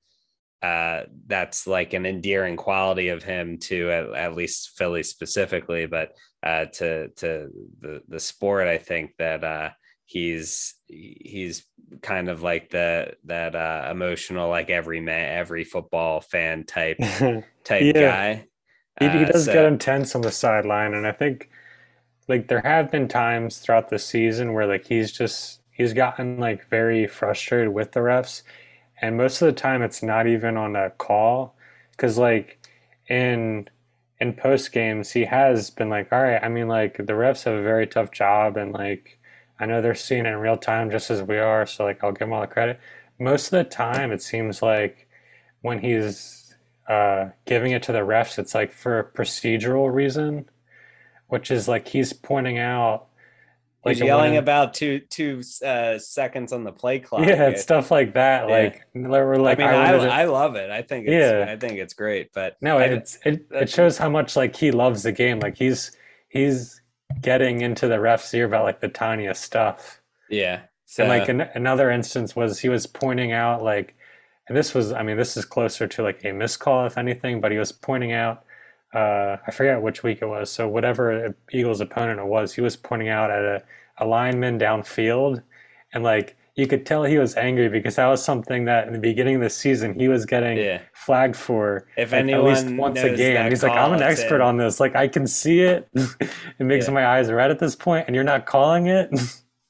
[0.60, 6.16] uh, that's like an endearing quality of him to at, at least Philly specifically, but
[6.42, 7.48] uh, to to
[7.80, 8.66] the the sport.
[8.66, 9.70] I think that uh,
[10.10, 11.62] he's he's
[12.02, 16.98] kind of like the that uh emotional like every man every football fan type
[17.64, 17.92] type yeah.
[17.92, 18.46] guy
[18.98, 21.48] he, he uh, does so, get intense on the sideline and i think
[22.26, 26.68] like there have been times throughout the season where like he's just he's gotten like
[26.68, 28.42] very frustrated with the refs
[29.00, 31.54] and most of the time it's not even on a call
[31.92, 32.58] because like
[33.08, 33.68] in
[34.18, 37.54] in post games he has been like all right i mean like the refs have
[37.54, 39.19] a very tough job and like
[39.60, 42.12] I know they're seeing it in real time just as we are, so like I'll
[42.12, 42.80] give him all the credit.
[43.18, 45.06] Most of the time, it seems like
[45.60, 46.56] when he's
[46.88, 50.48] uh, giving it to the refs, it's like for a procedural reason,
[51.28, 53.06] which is like he's pointing out.
[53.84, 57.26] Like he's yelling about two two uh, seconds on the play clock.
[57.26, 58.48] Yeah, it's stuff like that.
[58.48, 58.54] Yeah.
[58.54, 60.70] Like we're like, I mean, I, I, I, love it.
[60.70, 62.32] I think it's, yeah, I think it's great.
[62.34, 65.40] But no, it's it, it shows how much like he loves the game.
[65.40, 65.92] Like he's
[66.28, 66.79] he's
[67.20, 70.00] getting into the ref's ear about like the tiniest stuff.
[70.28, 70.62] Yeah.
[70.86, 73.94] So, and like an, another instance was he was pointing out like,
[74.48, 77.52] and this was, I mean, this is closer to like a miscall if anything, but
[77.52, 78.44] he was pointing out,
[78.92, 80.50] uh, I forget which week it was.
[80.50, 83.62] So whatever Eagles opponent it was, he was pointing out at a,
[83.98, 85.42] a lineman downfield
[85.92, 88.98] and like you could tell he was angry because that was something that in the
[88.98, 90.82] beginning of the season he was getting yeah.
[90.92, 93.48] flagged for if like, at least once a game.
[93.48, 94.78] He's like, I'm an expert on this.
[94.78, 95.88] Like I can see it.
[95.94, 96.92] it makes yeah.
[96.92, 99.10] my eyes red at this point, and you're not calling it.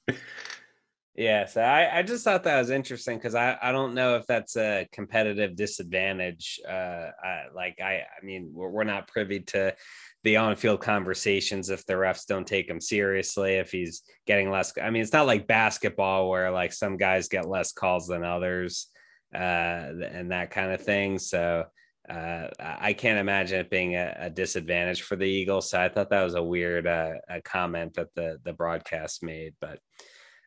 [1.14, 4.26] yeah, so I, I just thought that was interesting because I, I don't know if
[4.26, 6.58] that's a competitive disadvantage.
[6.68, 9.76] Uh, I, like I I mean we're, we're not privy to
[10.22, 14.90] the on-field conversations if the refs don't take him seriously if he's getting less i
[14.90, 18.88] mean it's not like basketball where like some guys get less calls than others
[19.34, 21.64] uh, and that kind of thing so
[22.10, 25.70] uh, I can't imagine it being a, a, disadvantage for the Eagles.
[25.70, 29.54] So I thought that was a weird uh, a comment that the the broadcast made.
[29.60, 29.78] But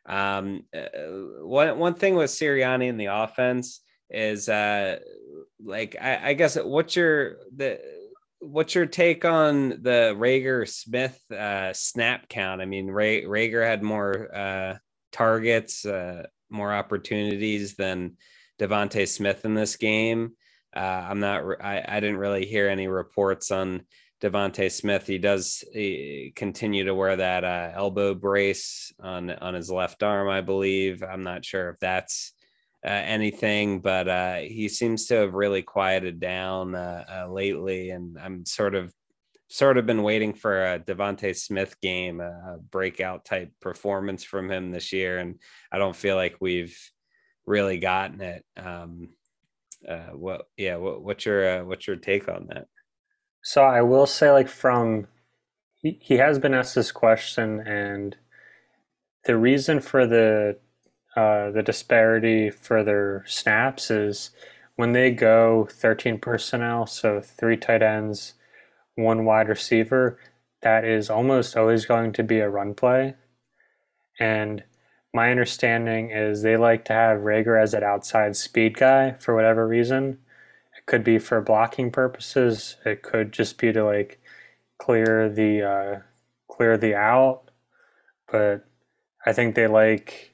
[0.04, 0.88] um, uh,
[1.40, 4.98] one one thing with Sirianni in the offense is uh,
[5.64, 7.80] like I, I guess what's your the
[8.44, 12.60] what's your take on the Reagor Smith uh, snap count?
[12.60, 14.76] I mean, Ray, Reagor had more uh,
[15.12, 18.16] targets, uh, more opportunities than
[18.60, 20.32] DeVonta Smith in this game.
[20.76, 21.42] Uh, I'm not.
[21.60, 23.82] I, I didn't really hear any reports on
[24.22, 25.06] DeVonta Smith.
[25.06, 30.28] He does he continue to wear that uh, elbow brace on on his left arm,
[30.28, 31.02] I believe.
[31.02, 32.32] I'm not sure if that's
[32.84, 38.18] uh, anything, but uh, he seems to have really quieted down uh, uh, lately, and
[38.18, 38.92] I'm sort of
[39.48, 44.70] sort of been waiting for a DeVonta Smith game, a breakout type performance from him
[44.70, 45.40] this year, and
[45.72, 46.76] I don't feel like we've
[47.46, 48.44] really gotten it.
[48.56, 49.10] Um,
[49.88, 52.66] uh, what, yeah, what, what's your uh, what's your take on that?
[53.42, 55.06] So I will say, like from
[55.76, 58.16] he, he has been asked this question, and
[59.24, 60.58] the reason for the
[61.16, 64.30] uh, the disparity for their snaps is
[64.76, 68.34] when they go 13 personnel, so three tight ends,
[68.96, 70.18] one wide receiver,
[70.62, 73.14] that is almost always going to be a run play.
[74.18, 74.64] And
[75.12, 79.68] my understanding is they like to have Reagor as an outside speed guy for whatever
[79.68, 80.18] reason.
[80.76, 82.76] It could be for blocking purposes.
[82.84, 84.20] It could just be to like
[84.78, 86.00] clear the uh,
[86.48, 87.50] clear the out.
[88.30, 88.66] But
[89.24, 90.33] I think they like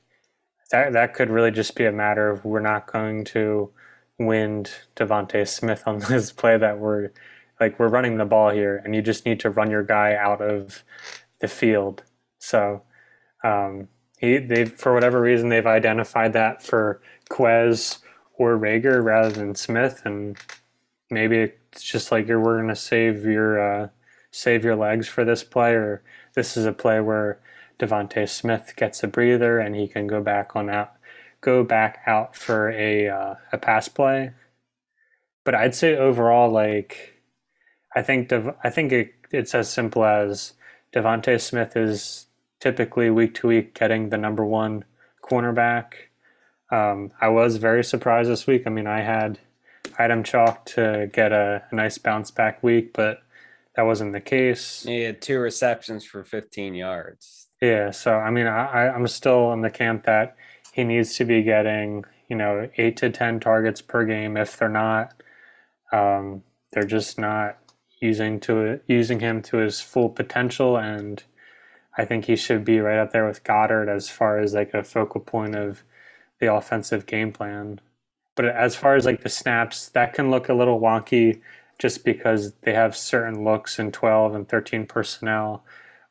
[0.71, 3.71] that that could really just be a matter of we're not going to
[4.19, 7.11] wind DeVonta Smith on this play that we're
[7.59, 10.41] like we're running the ball here and you just need to run your guy out
[10.41, 10.83] of
[11.41, 12.03] the field.
[12.39, 12.83] So
[13.45, 17.01] um, he they for whatever reason they've identified that for
[17.31, 17.99] Quez
[18.35, 20.37] or Reagor rather than Smith and
[21.11, 21.39] maybe
[21.73, 23.89] it's just like you're we're gonna save your uh,
[24.31, 26.03] save your legs for this play or
[26.35, 27.41] this is a play where
[27.81, 30.93] DeVonta Smith gets a breather and he can go back on out,
[31.41, 34.33] go back out for a uh, a pass play.
[35.45, 37.15] but I'd say overall, like,
[37.97, 40.53] I think Dev- I think it, it's as simple as
[40.95, 42.27] DeVonta Smith is
[42.61, 44.85] typically week to week getting the number one
[45.23, 45.93] cornerback.
[46.71, 48.65] Um, I was very surprised this week.
[48.67, 49.39] I mean, I had
[49.99, 53.23] item chalk to get a, a nice bounce back week, but
[53.77, 54.83] that wasn't the case.
[54.85, 57.49] He had two receptions for 15 yards.
[57.61, 60.37] Yeah, so I mean, I, I'm still in the camp that
[60.73, 64.37] he needs to be getting, you know, eight to 10 targets per game.
[64.37, 65.23] If they're not,
[65.93, 66.43] um,
[66.73, 67.59] they're just not
[68.01, 70.79] using to using him to his full potential.
[70.79, 71.23] And
[71.99, 74.85] I think he should be right up there with Goedert as far as like a
[74.85, 75.83] focal point of
[76.41, 77.81] the offensive game plan.
[78.37, 81.41] But as far as like the snaps, that can look a little wonky
[81.79, 85.65] just because they have certain looks in 12 and 13 personnel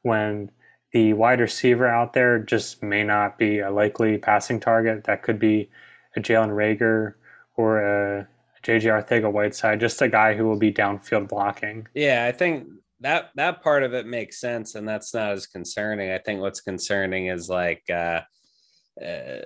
[0.03, 0.51] when
[0.91, 5.03] the wide receiver out there just may not be a likely passing target.
[5.03, 5.69] That could be
[6.15, 7.13] a Jalen Reagor
[7.55, 8.27] or a
[8.63, 11.87] JJ Arcega Whiteside, just a guy who will be downfield blocking.
[11.93, 12.67] Yeah, I think
[13.01, 16.11] that that part of it makes sense, and that's not as concerning.
[16.11, 18.21] I think what's concerning is like uh,
[19.01, 19.41] uh,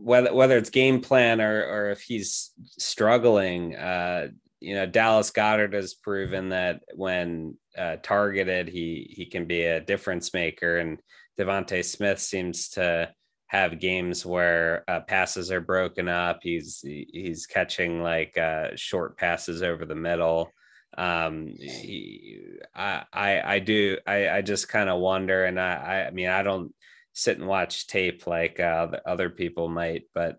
[0.00, 3.74] whether whether it's game plan or or if he's struggling.
[3.74, 4.28] Uh,
[4.60, 9.80] you know, Dallas Goedert has proven that when uh, targeted, he he can be a
[9.80, 11.00] difference maker, and
[11.38, 13.12] DeVonta Smith seems to
[13.46, 16.40] have games where uh, passes are broken up.
[16.42, 20.50] He's he's catching like uh, short passes over the middle.
[20.96, 22.40] Um, he,
[22.74, 26.42] I, I I do I I just kind of wonder, and I I mean I
[26.42, 26.74] don't
[27.12, 30.38] sit and watch tape like uh, other people might, but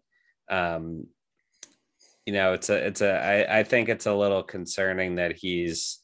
[0.50, 1.08] um,
[2.30, 3.12] you know, it's a, it's a,
[3.50, 5.98] I, I think it's a little concerning that he's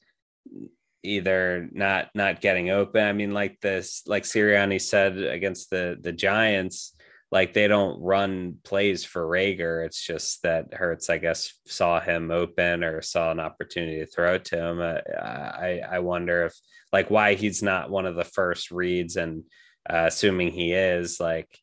[1.03, 3.03] either not, not getting open.
[3.03, 6.95] I mean, like this, like Sirianni said against the, the Giants,
[7.32, 9.86] like they don't run plays for Reagor.
[9.86, 14.39] It's just that Hurts, I guess, saw him open or saw an opportunity to throw
[14.39, 14.80] to him.
[14.82, 16.55] Uh, I, I wonder if
[16.91, 19.43] like why he's not one of the first reads and
[19.88, 21.59] uh, assuming he is like,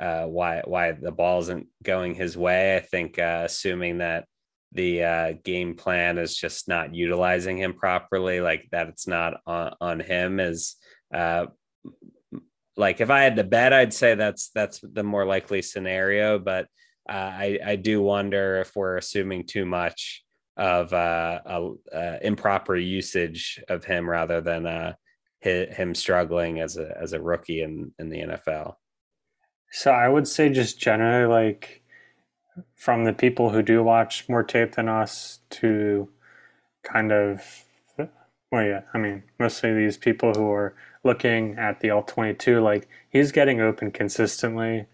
[0.00, 2.76] uh, why why the ball isn't going his way.
[2.76, 4.26] I think uh, assuming that
[4.72, 9.74] the uh, game plan is just not utilizing him properly, like that it's not on,
[9.80, 10.76] on him is
[11.12, 11.46] uh,
[12.76, 16.38] like if I had to bet, I'd say that's that's the more likely scenario.
[16.40, 16.66] But
[17.08, 20.24] uh, I I do wonder if we're assuming too much
[20.56, 24.94] of uh, a, a improper usage of him rather than
[25.40, 28.74] him struggling as a as a rookie in in the NFL.
[29.76, 31.82] So I would say just generally like
[32.76, 36.08] from the people who do watch more tape than us to
[36.84, 37.64] kind of
[38.52, 42.86] well yeah, I mean mostly these people who are looking at the all 22 like
[43.10, 44.86] he's getting open consistently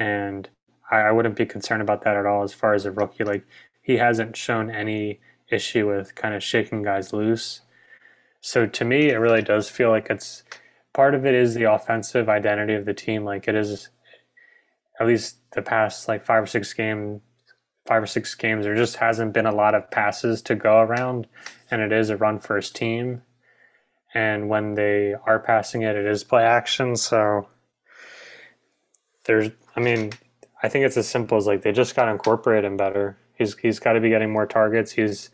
[0.00, 0.48] and
[0.90, 3.22] I, I wouldn't be concerned about that at all as far as a rookie.
[3.22, 3.46] Like
[3.82, 7.60] he hasn't shown any issue with kind of shaking guys loose.
[8.40, 10.42] So to me it really does feel like it's
[10.92, 13.24] part of it is the offensive identity of the team.
[13.24, 13.90] Like it is
[15.00, 17.20] at least the past like five or six game
[17.86, 21.26] five or six games there just hasn't been a lot of passes to go around.
[21.70, 23.22] And it is a run first team.
[24.14, 26.96] And when they are passing it it is play action.
[26.96, 27.48] So
[29.24, 30.12] there's i mean
[30.62, 33.18] i think it's as simple as like they just got to incorporate him better.
[33.34, 34.92] He's he's got to be getting more targets.
[34.92, 35.30] He's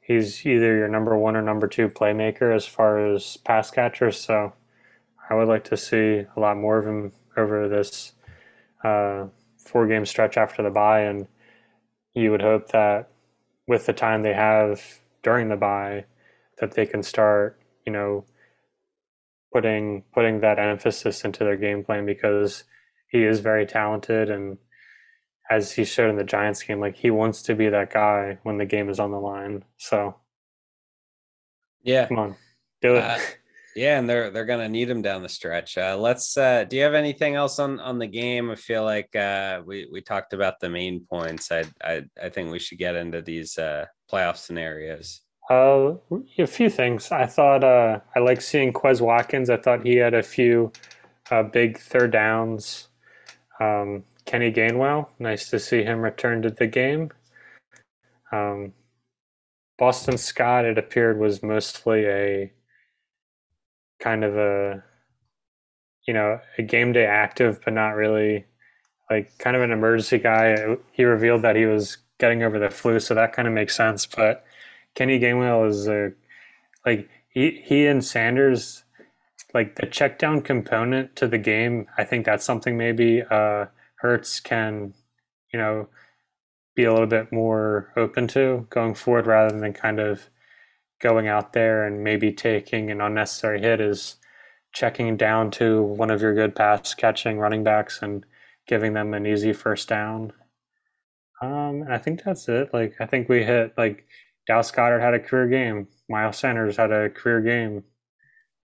[0.00, 4.20] he's either your number one or number two playmaker as far as pass catchers.
[4.20, 4.52] So
[5.30, 8.12] i would like to see a lot more of him over this
[8.84, 9.26] uh,
[9.58, 11.26] four game stretch after the bye, and
[12.14, 13.10] you would hope that
[13.66, 16.04] with the time they have during the bye,
[16.60, 18.24] that they can start, you know,
[19.52, 22.64] putting putting that emphasis into their game plan because
[23.10, 24.58] he is very talented and
[25.50, 28.58] as he showed in the Giants game, like he wants to be that guy when
[28.58, 29.64] the game is on the line.
[29.78, 30.16] So
[31.82, 32.36] yeah, come on,
[32.82, 33.04] do it.
[33.04, 33.18] Uh,
[33.78, 35.78] yeah, and they're they're gonna need him down the stretch.
[35.78, 36.36] Uh, let's.
[36.36, 38.50] Uh, do you have anything else on on the game?
[38.50, 41.52] I feel like uh, we we talked about the main points.
[41.52, 45.20] I I I think we should get into these uh, playoff scenarios.
[45.48, 45.94] Uh,
[46.38, 47.12] a few things.
[47.12, 49.48] I thought uh, I like seeing Quez Watkins.
[49.48, 50.72] I thought he had a few
[51.30, 52.88] uh, big third downs.
[53.60, 57.10] Um, Kenny Gainwell, nice to see him return to the game.
[58.30, 58.74] Um,
[59.78, 62.52] Boston Scott, it appeared, was mostly a
[64.00, 64.82] kind of a
[66.06, 68.46] you know a game day active, but not really
[69.10, 70.76] like kind of an emergency guy.
[70.92, 74.06] He revealed that he was getting over the flu, so that kind of makes sense.
[74.06, 74.44] But
[74.94, 76.12] Kenny Gainwell is a
[76.84, 78.84] like he he and Sanders
[79.54, 81.86] like the check down component to the game.
[81.96, 84.94] I think that's something maybe uh, Hurts can
[85.52, 85.88] you know
[86.74, 90.30] be a little bit more open to going forward rather than kind of
[91.00, 94.16] going out there and maybe taking an unnecessary hit is
[94.72, 98.24] checking down to one of your good pass catching running backs and
[98.66, 100.32] giving them an easy first down.
[101.40, 102.70] Um, I think that's it.
[102.72, 104.06] Like I think we hit like
[104.46, 105.88] Dallas Goedert had a career game.
[106.08, 107.84] Miles Sanders had a career game.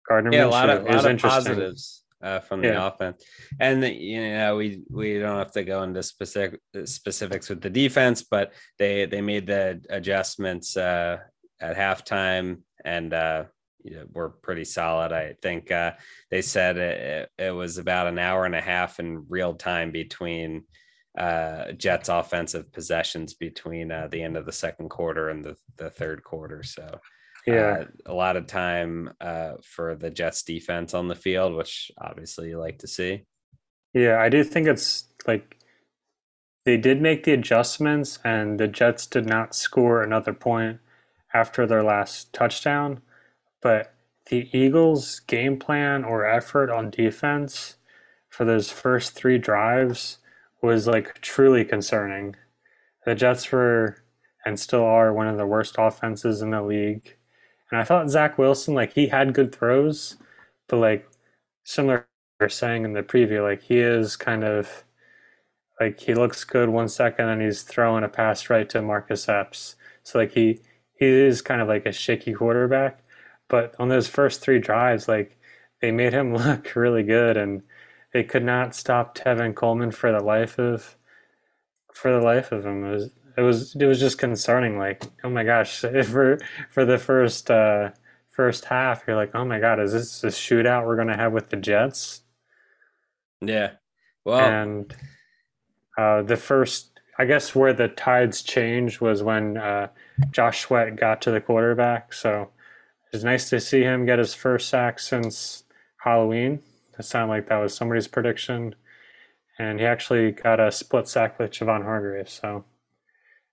[0.07, 2.87] Gardner yeah, Minshew a lot of, lot of positives uh, from the yeah.
[2.87, 3.23] offense,
[3.59, 7.69] and the, you know we we don't have to go into specific specifics with the
[7.69, 11.17] defense, but they they made the adjustments uh,
[11.63, 13.45] at halftime, and uh,
[13.83, 15.11] you know, were pretty solid.
[15.11, 15.93] I think uh,
[16.29, 20.63] they said it, it, was about an hour and a half in real time between
[21.17, 25.89] uh, Jets offensive possessions between uh, the end of the second quarter and the, the
[25.89, 26.63] third quarter.
[26.63, 26.99] So,
[27.45, 31.91] yeah, uh, a lot of time uh, for the Jets defense on the field, which
[31.97, 33.25] obviously you like to see.
[33.93, 35.57] Yeah, I do think it's like
[36.65, 40.79] they did make the adjustments, and the Jets did not score another point
[41.33, 43.01] after their last touchdown.
[43.61, 43.93] But
[44.27, 47.77] the Eagles' game plan or effort on defense
[48.29, 50.19] for those first three drives
[50.61, 52.35] was like truly concerning.
[53.05, 53.97] The Jets were
[54.45, 57.17] and still are one of the worst offenses in the league.
[57.71, 60.17] And I thought Zach Wilson, like he had good throws,
[60.67, 61.07] but like
[61.63, 62.07] similar
[62.49, 64.83] saying in the preview, like he is kind of
[65.79, 69.75] like he looks good one second and he's throwing a pass right to Marcus Epps.
[70.03, 70.61] So like he
[71.03, 72.99] he is kind of like a shaky quarterback.
[73.47, 75.37] But on those first three drives, like
[75.81, 77.63] they made him look really good, and
[78.13, 80.97] they could not stop Tevin Coleman for the life of
[81.93, 82.85] for the life of him.
[82.85, 84.77] It was it was it was just concerning.
[84.77, 86.39] Like, oh my gosh, for
[86.69, 87.91] for the first uh,
[88.29, 91.49] first half, you're like, oh my god, is this a shootout we're gonna have with
[91.49, 92.21] the Jets?
[93.41, 93.71] Yeah.
[94.25, 94.95] Well, and
[95.97, 99.89] uh, the first, I guess, where the tides changed was when uh,
[100.31, 102.13] Josh Sweat got to the quarterback.
[102.13, 102.49] So
[103.13, 105.63] was nice to see him get his first sack since
[106.03, 106.61] Halloween.
[106.97, 108.75] It sounded like that was somebody's prediction.
[109.59, 112.65] And he actually got a split sack with Javon Hargrave, so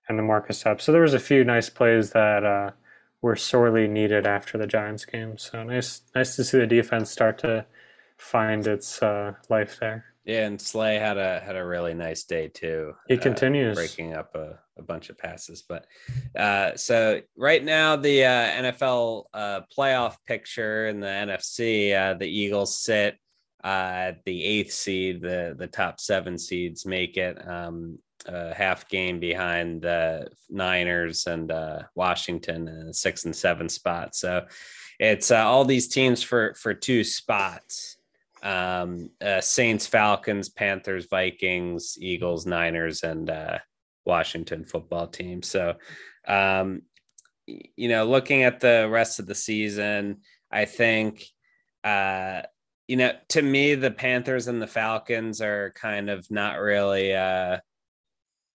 [0.09, 0.83] and the Marcus Epps.
[0.83, 2.71] So there was a few nice plays that uh,
[3.21, 5.37] were sorely needed after the Giants game.
[5.37, 7.67] So nice, nice to see the defense start to
[8.17, 10.05] find its uh, life there.
[10.25, 12.93] Yeah, and Slay had a had a really nice day too.
[13.07, 15.63] He uh, continues breaking up a, a bunch of passes.
[15.67, 15.87] But
[16.37, 22.27] uh, so right now the uh, NFL uh, playoff picture in the NFC, uh, the
[22.27, 23.17] Eagles sit
[23.63, 25.21] uh, at the eighth seed.
[25.21, 27.47] The the top seven seeds make it.
[27.47, 27.97] Um,
[28.27, 34.19] a half game behind the Niners and uh, Washington in the six and seven spots.
[34.19, 34.45] So
[34.99, 37.97] it's uh, all these teams for for two spots
[38.43, 43.59] um, uh, Saints, Falcons, Panthers, Vikings, Eagles, Niners, and uh,
[44.05, 45.43] Washington football team.
[45.43, 45.75] So,
[46.27, 46.81] um,
[47.45, 50.21] you know, looking at the rest of the season,
[50.51, 51.25] I think,
[51.83, 52.41] uh,
[52.87, 57.57] you know, to me, the Panthers and the Falcons are kind of not really uh,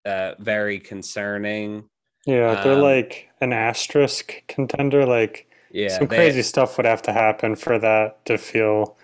[0.05, 1.89] uh, very concerning.
[2.27, 5.07] Yeah, they're um, like an asterisk contender.
[5.07, 8.97] Like, yeah, some crazy they, stuff would have to happen for that to feel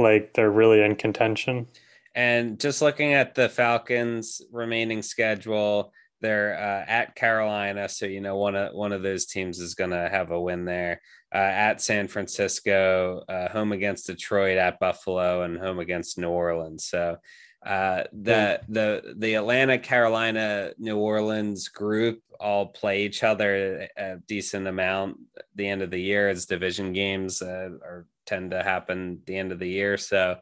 [0.00, 1.66] like they're really in contention.
[2.14, 8.36] And just looking at the Falcons' remaining schedule, they're uh, at Carolina, so you know
[8.36, 11.00] one of one of those teams is going to have a win there.
[11.32, 16.84] Uh, at San Francisco, uh, home against Detroit, at Buffalo, and home against New Orleans.
[16.84, 17.16] So
[17.64, 24.66] uh, the the the Atlanta, Carolina, New Orleans group all play each other a decent
[24.66, 25.18] amount.
[25.38, 29.36] At The end of the year as division games uh, are tend to happen the
[29.36, 29.96] end of the year.
[29.96, 30.36] So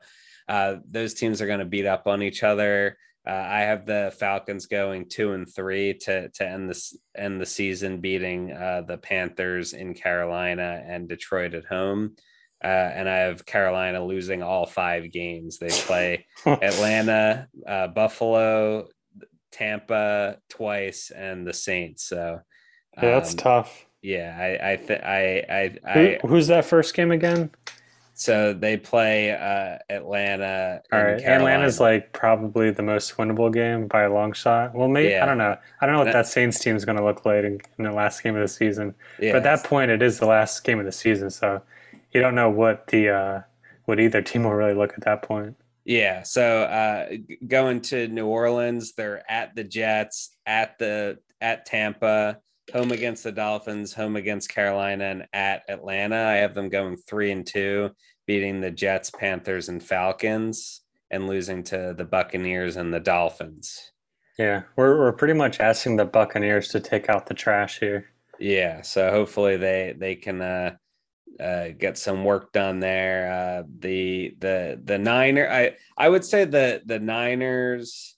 [0.49, 2.97] uh, those teams are going to beat up on each other.
[3.27, 7.47] Uh, I have the Falcons going two and three to to end this end the
[7.47, 12.17] season, beating uh, the Panthers in Carolina and Detroit at home.
[12.65, 15.59] Uh, and I have Carolina losing all five games.
[15.59, 18.89] They play Atlanta, uh, Buffalo,
[19.53, 22.05] Tampa twice, and the Saints.
[22.05, 22.41] So
[22.97, 23.87] um, yeah, that's um, tough.
[24.09, 27.51] Yeah, I I th- I I, I Who, who's that first game again?
[28.15, 30.81] So they play uh, Atlanta.
[30.91, 34.75] All right, Atlanta's like probably the most winnable game by a long shot.
[34.75, 35.23] Well, maybe yeah.
[35.23, 35.59] I don't know.
[35.83, 37.85] I don't know what that, that Saints team is going to look like in, in,
[37.85, 38.95] the last game of the season.
[39.21, 41.61] Yeah, but at that point, it is the last game of the season, so
[42.13, 43.43] you don't know what the uh,
[43.85, 45.55] what either team will really look at that point.
[45.85, 46.23] Yeah.
[46.23, 47.09] So uh,
[47.47, 52.39] going to New Orleans, they're at the Jets, at the at Tampa,
[52.73, 56.17] home against the Dolphins, home against Carolina, and at Atlanta.
[56.17, 57.91] I have them going three and two,
[58.27, 63.93] beating the Jets, Panthers, and Falcons, and losing to the Buccaneers and the Dolphins.
[64.39, 68.07] Yeah, we're we're pretty much asking the Buccaneers to take out the trash here.
[68.39, 70.77] Yeah, so hopefully they they can uh,
[71.41, 73.33] uh, get some work done there.
[73.33, 78.17] Uh, the the the Niner, I I would say the the Niners,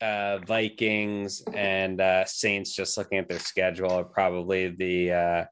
[0.00, 2.74] uh, Vikings, and uh, Saints.
[2.74, 5.44] Just looking at their schedule, are probably the uh,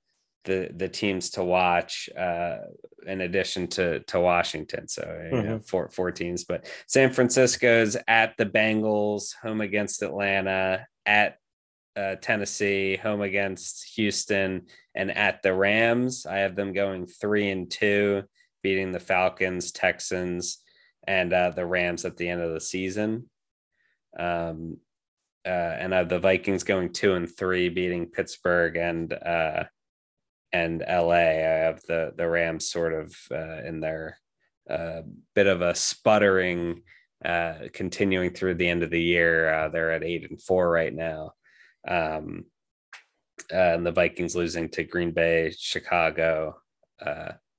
[0.45, 2.59] the the teams to watch uh,
[3.07, 4.88] in addition to to Washington.
[4.88, 5.36] So mm-hmm.
[5.36, 5.64] you know, mm-hmm.
[5.64, 11.38] four four teams, but San Francisco's at the Bengals, home against Atlanta, at
[11.97, 16.26] uh, Tennessee, home against Houston, and at the Rams.
[16.26, 18.24] I have them going three and two,
[18.62, 20.59] beating the Falcons, Texans,
[21.07, 23.30] and uh, the Rams at the end of the season.
[24.19, 24.79] Um,
[25.47, 29.65] uh, and I the Vikings going two and three, beating Pittsburgh and uh,
[30.53, 31.12] and LA.
[31.12, 34.19] I have the the Rams sort of uh, in their
[34.71, 35.03] uh,
[35.35, 36.83] bit of a sputtering,
[37.25, 39.53] uh, continuing through the end of the year.
[39.53, 41.33] Uh, they're at eight and four right now,
[41.87, 42.45] um,
[43.51, 46.57] and the Vikings losing to Green Bay, Chicago,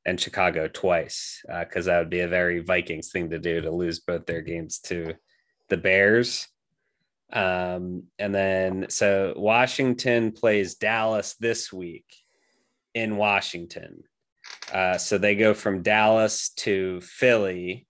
[0.07, 3.99] and Chicago twice because that would be a very Vikings thing to do to lose
[3.99, 5.13] both their games to
[5.69, 6.47] the Bears.
[7.31, 12.05] Um, and then so Washington plays Dallas this week
[12.93, 14.03] in Washington.
[14.71, 17.87] Uh, so they go from Dallas to Philly,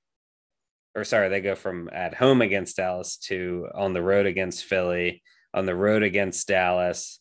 [0.95, 5.21] or sorry, they go from at home against Dallas to on the road against Philly,
[5.53, 7.19] on the road against Dallas,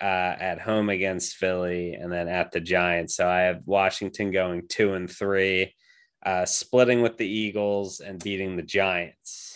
[0.00, 3.16] uh, at home against Philly, and then at the Giants.
[3.16, 5.74] So I have Washington going two and three,
[6.24, 9.49] uh, splitting with the Eagles and beating the Giants.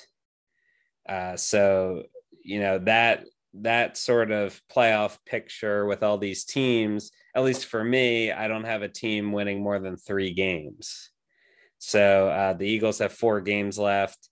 [1.08, 2.04] Uh, so
[2.42, 3.24] you know that
[3.54, 8.64] that sort of playoff picture with all these teams at least for me, I don't
[8.64, 11.10] have a team winning more than three games.
[11.78, 14.28] So uh, the Eagles have four games left,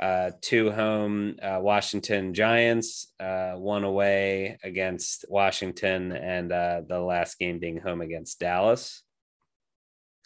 [0.00, 7.38] uh, two home uh, Washington Giants, uh, one away against Washington, and uh, the last
[7.38, 9.02] game being home against Dallas.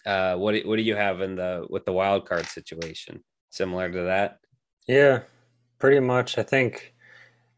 [0.05, 3.23] Uh, what do, what do you have in the with the wild card situation?
[3.51, 4.37] Similar to that?
[4.87, 5.19] Yeah,
[5.81, 6.37] pretty much.
[6.37, 6.93] I think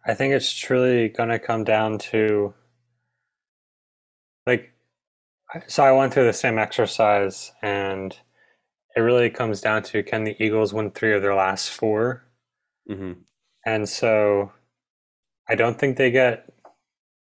[0.05, 2.53] I think it's truly going to come down to
[4.45, 4.73] like
[5.67, 8.17] so i went through the same exercise and
[8.95, 12.23] it really comes down to can the eagles win three of their last 4
[12.89, 13.13] mm-hmm.
[13.65, 14.51] and so
[15.47, 16.51] i don't think they get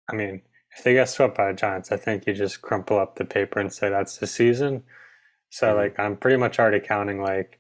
[0.09, 0.41] i mean
[0.77, 3.59] if they get swept by the giants i think you just crumple up the paper
[3.59, 4.83] and say that's the season
[5.49, 5.77] so mm-hmm.
[5.77, 7.59] like i'm pretty much already counting like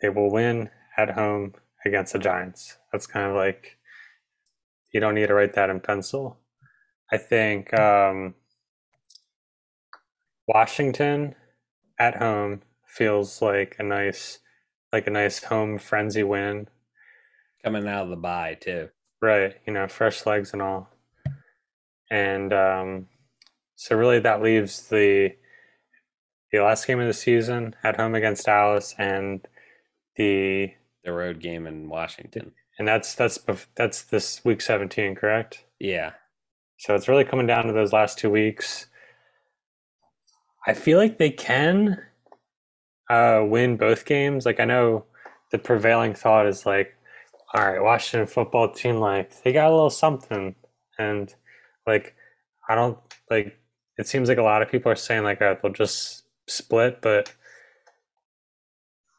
[0.00, 1.54] they will win at home
[1.84, 3.78] against the giants that's kind of like
[4.92, 6.38] you don't need to write that in pencil
[7.12, 8.34] i think um
[10.48, 11.34] Washington
[11.98, 14.38] at home feels like a nice
[14.92, 16.68] like a nice home frenzy win.
[17.62, 18.88] Coming out of the bye too.
[19.20, 20.88] Right, you know, fresh legs and all.
[22.10, 23.06] And um
[23.76, 25.34] so really that leaves the
[26.50, 29.46] the last game of the season at home against Dallas and
[30.16, 30.72] the
[31.08, 32.52] the road game in Washington.
[32.78, 33.38] And that's that's
[33.74, 35.64] that's this week 17, correct?
[35.80, 36.12] Yeah.
[36.78, 38.86] So it's really coming down to those last two weeks.
[40.66, 42.00] I feel like they can
[43.08, 44.44] uh, win both games.
[44.46, 45.06] Like I know
[45.50, 46.94] the prevailing thought is like,
[47.54, 50.54] all right, Washington football team, like they got a little something,
[50.98, 51.34] and
[51.86, 52.14] like
[52.68, 52.98] I don't
[53.30, 53.58] like.
[53.96, 57.34] It seems like a lot of people are saying like uh, they'll just split, but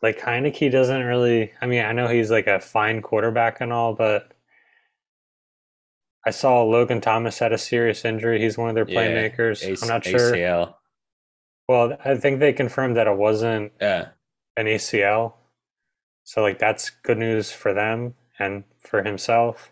[0.01, 1.51] like Heinicke doesn't really.
[1.61, 4.31] I mean, I know he's like a fine quarterback and all, but
[6.25, 8.41] I saw Logan Thomas had a serious injury.
[8.41, 9.61] He's one of their playmakers.
[9.61, 10.33] Yeah, A- I'm not sure.
[10.33, 10.75] ACL.
[11.67, 14.09] Well, I think they confirmed that it wasn't yeah.
[14.57, 15.33] an ACL.
[16.23, 19.71] So like that's good news for them and for himself.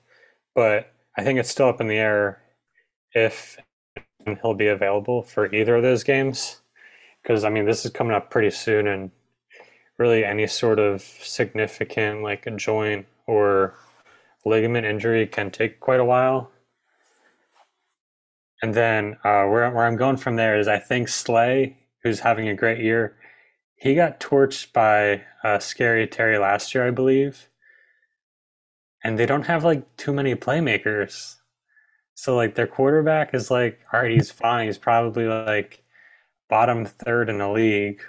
[0.55, 2.41] But I think it's still up in the air
[3.13, 3.57] if
[4.41, 6.61] he'll be available for either of those games.
[7.21, 9.11] Because I mean this is coming up pretty soon and
[9.97, 13.75] really any sort of significant like a joint or
[14.45, 16.51] ligament injury can take quite a while.
[18.61, 22.47] And then uh, where, where I'm going from there is I think Slay who's having
[22.47, 23.15] a great year.
[23.75, 27.49] He got torched by uh, Scary Terry last year, I believe.
[29.03, 31.35] And they don't have like too many playmakers.
[32.15, 34.65] So like their quarterback is like, all right, he's fine.
[34.65, 35.83] He's probably like
[36.49, 38.01] bottom third in the league,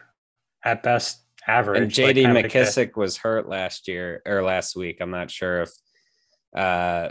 [0.64, 1.82] at best average.
[1.82, 4.98] And JD like, McKissic was hurt last year or last week.
[5.00, 5.70] I'm not sure if
[6.54, 7.10] uh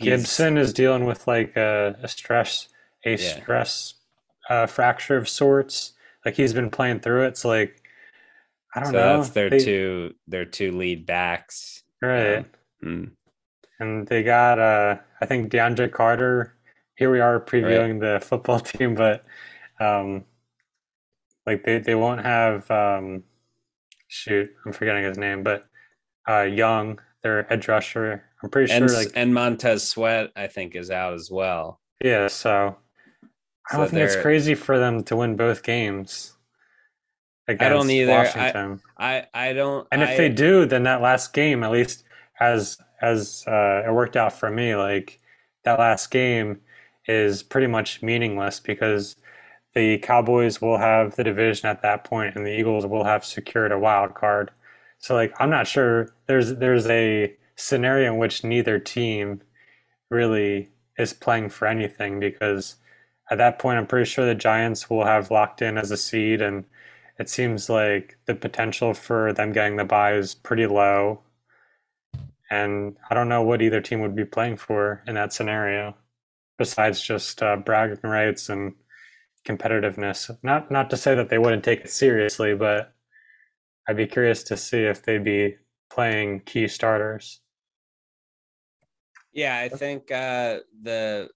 [0.00, 2.68] Gibson is dealing with like a, a stress
[3.04, 3.16] a yeah.
[3.16, 3.94] stress
[4.48, 5.92] uh, fracture of sorts.
[6.24, 7.36] Like he's been playing through it.
[7.36, 7.82] So like
[8.74, 9.16] I don't so know.
[9.18, 11.82] That's their they, two their two lead backs.
[12.00, 12.38] Right.
[12.38, 12.46] Um,
[12.84, 13.10] mm.
[13.78, 16.56] and they got uh, I think DeAndre Carter.
[16.96, 18.20] Here we are previewing right.
[18.20, 19.24] the football team, but
[19.80, 20.24] um,
[21.46, 23.24] like they they won't have um,
[24.12, 25.66] shoot, I'm forgetting his name, but
[26.28, 28.24] uh, Young, their edge rusher.
[28.42, 31.80] I'm pretty and, sure like and Montez Sweat, I think, is out as well.
[32.02, 32.76] Yeah, so
[33.70, 36.32] I don't so think it's crazy for them to win both games.
[37.48, 38.12] I don't either.
[38.12, 38.80] Washington.
[38.96, 39.86] I, I, I don't.
[39.90, 42.04] And if I, they do, then that last game, at least
[42.40, 45.20] as as uh, it worked out for me, like
[45.64, 46.60] that last game
[47.06, 49.16] is pretty much meaningless because
[49.74, 53.72] the Cowboys will have the division at that point, and the Eagles will have secured
[53.72, 54.50] a wild card.
[54.98, 56.14] So, like, I'm not sure.
[56.26, 59.42] There's there's a scenario in which neither team
[60.10, 62.76] really is playing for anything because
[63.30, 66.42] at that point, I'm pretty sure the Giants will have locked in as a seed,
[66.42, 66.64] and
[67.18, 71.20] it seems like the potential for them getting the bye is pretty low.
[72.50, 75.96] And I don't know what either team would be playing for in that scenario,
[76.58, 78.74] besides just uh, bragging rights and
[79.46, 80.30] competitiveness.
[80.42, 82.92] Not not to say that they wouldn't take it seriously, but
[83.88, 85.56] I'd be curious to see if they'd be
[85.90, 87.40] playing key starters.
[89.32, 91.28] Yeah, I think uh, the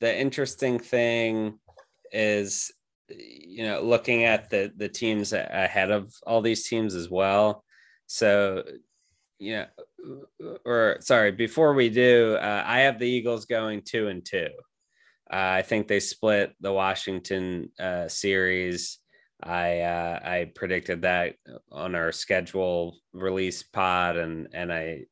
[0.00, 1.58] the interesting thing
[2.12, 2.72] is
[3.08, 7.64] you know looking at the the teams ahead of all these teams as well.
[8.06, 8.64] So
[9.38, 14.24] you know, or sorry, before we do, uh, I have the Eagles going two and
[14.24, 14.48] two.
[15.32, 18.98] Uh, I think they split the Washington uh, series.
[19.42, 21.36] I uh, I predicted that
[21.72, 25.04] on our schedule release pod, and and I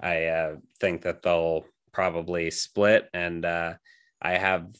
[0.00, 3.74] I uh, think that they'll probably split, and uh,
[4.20, 4.74] I have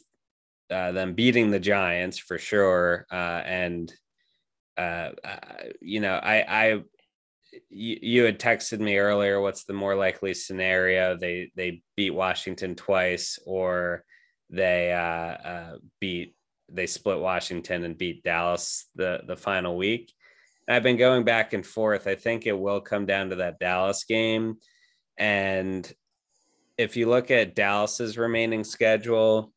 [0.68, 3.06] them beating the Giants for sure.
[3.10, 3.92] and
[5.80, 6.82] you know, I I
[7.68, 9.40] you had texted me earlier.
[9.40, 11.16] What's the more likely scenario?
[11.16, 14.04] They they beat Washington twice, or
[14.50, 16.36] they uh, uh, beat
[16.70, 20.12] they split Washington and beat Dallas the the final week.
[20.68, 22.06] I've been going back and forth.
[22.06, 24.56] I think it will come down to that Dallas game,
[25.18, 25.90] and
[26.76, 29.52] if you look at Dallas's remaining schedule,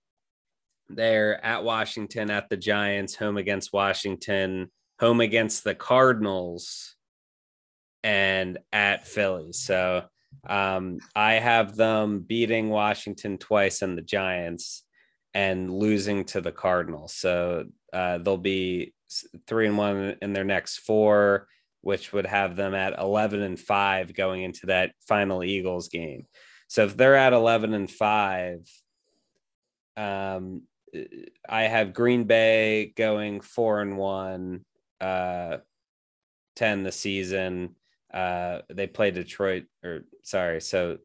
[0.89, 4.69] they're at Washington, at the Giants, home against Washington,
[4.99, 6.95] home against the Cardinals,
[8.03, 9.53] and at Philly.
[9.53, 10.05] So
[10.45, 14.83] um, I have them beating Washington twice and the Giants
[15.33, 17.13] and losing to the Cardinals.
[17.13, 18.93] So uh, they'll be
[19.47, 21.47] three and one in their next four,
[21.81, 26.25] which would have them at 11 and five going into that final Eagles game.
[26.67, 28.59] So if they're at 11 and five,
[29.95, 30.63] um,
[31.47, 34.65] I have Green Bay going four and one,
[34.99, 35.57] uh,
[36.55, 37.75] 10 the season
[38.13, 40.97] uh, they play Detroit, or sorry, so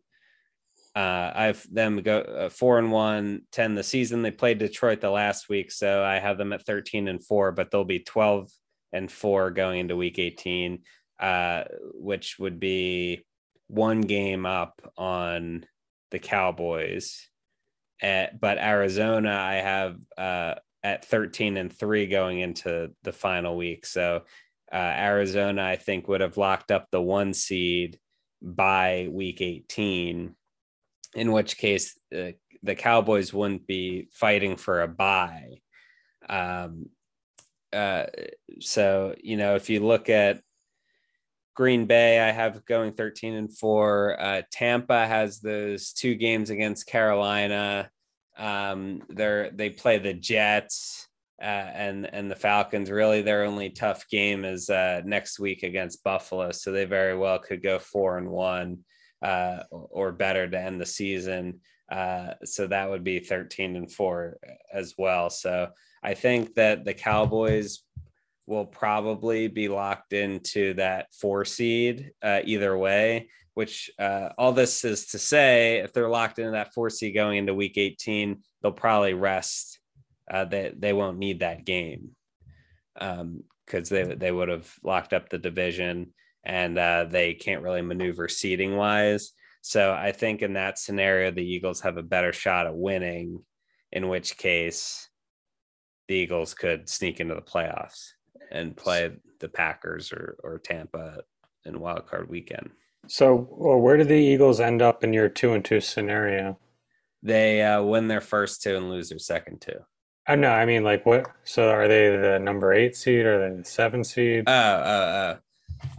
[0.94, 4.22] uh, I've them go uh, four and one, 10 the season.
[4.22, 7.70] They played Detroit the last week, so I have them at 13 and four, but
[7.70, 8.50] they'll be 12
[8.92, 10.80] and four going into week 18,
[11.18, 13.24] uh, which would be
[13.68, 15.64] one game up on
[16.10, 17.26] the Cowboys.
[18.02, 23.86] At, but Arizona, I have uh, at 13 and three going into the final week.
[23.86, 24.24] So
[24.72, 27.98] uh, Arizona, I think, would have locked up the one seed
[28.40, 30.34] by week 18,
[31.14, 35.60] in which case uh, the Cowboys wouldn't be fighting for a bye.
[36.28, 36.86] Um,
[37.72, 38.06] uh,
[38.60, 40.40] so, you know, if you look at
[41.54, 44.18] Green Bay, I have going 13 and four.
[44.18, 47.90] Uh, Tampa has those two games against Carolina.
[48.38, 51.08] Um, they're they play the Jets
[51.42, 52.90] uh, and and the Falcons.
[52.90, 57.38] Really, their only tough game is uh, next week against Buffalo, so they very well
[57.38, 58.78] could go four and one
[59.22, 61.60] uh, or better to end the season.
[61.90, 64.38] Uh, so that would be thirteen and four
[64.72, 65.30] as well.
[65.30, 65.70] So
[66.02, 67.80] I think that the Cowboys
[68.46, 73.30] will probably be locked into that four seed uh, either way.
[73.54, 77.36] Which uh, all this is to say, if they're locked into that four seed going
[77.36, 79.78] into Week 18, they'll probably rest
[80.32, 82.10] uh, they they won't need that game
[82.94, 83.42] because um,
[83.90, 86.12] they they would have locked up the division
[86.44, 89.32] and uh, they can't really maneuver seating wise.
[89.60, 93.44] So I think in that scenario, the Eagles have a better shot at winning.
[93.92, 95.10] In which case,
[96.08, 98.12] the Eagles could sneak into the playoffs
[98.50, 101.22] and play the Packers or or Tampa
[101.66, 102.70] in wild card weekend.
[103.06, 106.58] So, well, where do the Eagles end up in your two and two scenario?
[107.22, 109.80] They uh, win their first two and lose their second two.
[110.26, 110.50] I know.
[110.50, 111.26] I mean, like, what?
[111.44, 114.44] So, are they the number eight seed or the seven seed?
[114.46, 115.38] Oh, uh,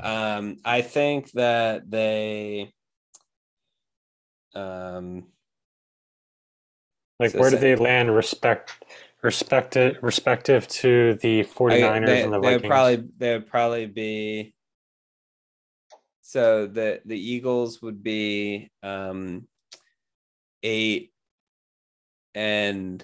[0.02, 2.74] uh, um, I think that they.
[4.56, 5.28] Um,
[7.20, 8.84] Like, where do they land respect,
[9.22, 12.62] respected, respective to the I- 49ers they, and the they Vikings?
[12.64, 14.54] would probably they would probably be.
[16.22, 19.48] So the the Eagles would be um,
[20.64, 21.12] eight
[22.34, 23.04] and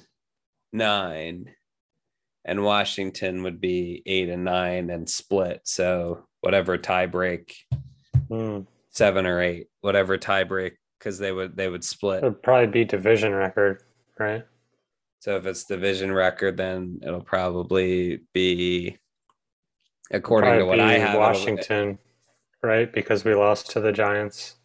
[0.71, 1.53] nine,
[2.45, 5.61] and Washington would be eight and nine and split.
[5.65, 7.55] So whatever tie break,
[8.27, 8.61] Hmm.
[8.91, 12.23] seven or eight, whatever tie break, because they would they would split.
[12.23, 13.83] It'd probably be division record,
[14.19, 14.43] right?
[15.19, 18.97] So if it's division record, then it'll probably be
[20.11, 21.17] according to Probably what I have.
[21.17, 21.99] Washington,
[22.63, 22.91] right?
[22.91, 24.55] Because we lost to the Giants.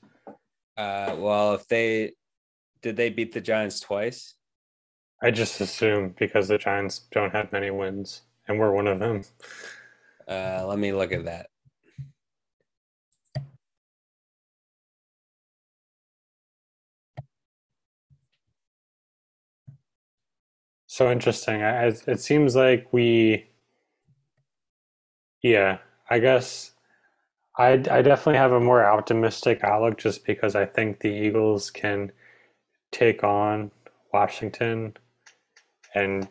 [0.76, 2.12] Uh, well, if they
[2.82, 4.34] did, they beat the Giants twice.
[5.22, 9.22] I just assume because the Giants don't have many wins, and we're one of them.
[10.28, 11.48] Uh, let me look at that.
[20.86, 21.62] So interesting.
[21.62, 23.46] I, it seems like we,
[25.42, 25.78] yeah,
[26.10, 26.72] I guess
[27.58, 32.12] I, I definitely have a more optimistic outlook just because I think the Eagles can
[32.92, 33.72] take on
[34.12, 34.96] Washington,
[35.94, 36.28] and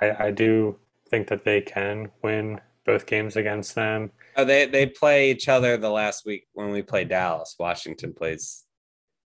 [0.00, 0.76] I, I do
[1.08, 4.10] think that they can win both games against them.
[4.36, 7.56] Oh, they they play each other the last week when we play Dallas.
[7.58, 8.64] Washington plays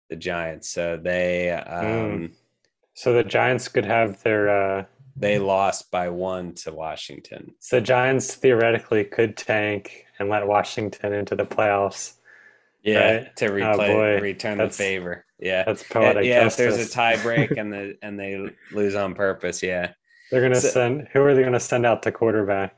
[0.10, 2.32] the Giants, so they um
[2.94, 7.54] So the Giants could have their, uh, they lost by one to Washington.
[7.60, 12.14] so Giants theoretically could tank and let Washington into the playoffs.
[12.84, 13.36] Yeah, Right.
[13.38, 14.22] to Oh, replay boy.
[14.22, 15.26] return That's- the favor.
[15.40, 15.64] Yeah.
[15.64, 19.64] That's poetic yeah, if there's a tie break and the and they lose on purpose,
[19.64, 19.94] yeah.
[20.32, 21.08] They're gonna So- send.
[21.14, 22.76] Who are they gonna send out to quarterback?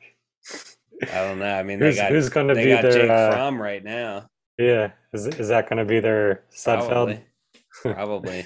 [1.01, 1.53] I don't know.
[1.53, 2.91] I mean, they got who's gonna they be got their?
[2.91, 4.30] Jake uh, Fromm right now.
[4.58, 6.88] yeah, is is that gonna be their Sudfeld?
[6.88, 7.24] Probably.
[7.93, 8.45] Probably.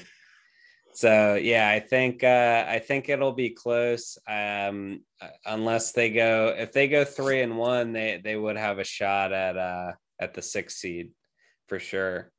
[0.94, 4.18] So yeah, I think uh, I think it'll be close.
[4.28, 5.02] Um,
[5.46, 9.32] unless they go, if they go three and one, they they would have a shot
[9.32, 11.12] at uh at the sixth seed
[11.70, 12.32] for sure.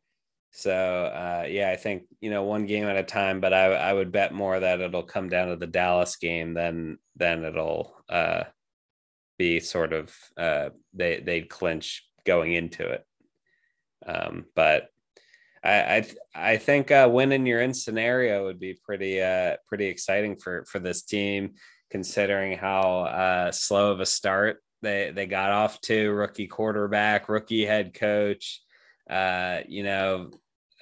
[0.53, 3.93] So uh, yeah, I think you know one game at a time, but I I
[3.93, 8.45] would bet more that it'll come down to the Dallas game than than it'll uh,
[9.39, 13.07] be sort of uh, they they'd clinch going into it.
[14.05, 14.89] Um, but
[15.63, 20.37] I I, I think uh, winning your in scenario would be pretty uh, pretty exciting
[20.37, 21.55] for for this team,
[21.91, 26.11] considering how uh, slow of a start they they got off to.
[26.11, 28.63] Rookie quarterback, rookie head coach.
[29.11, 30.31] Uh, you know,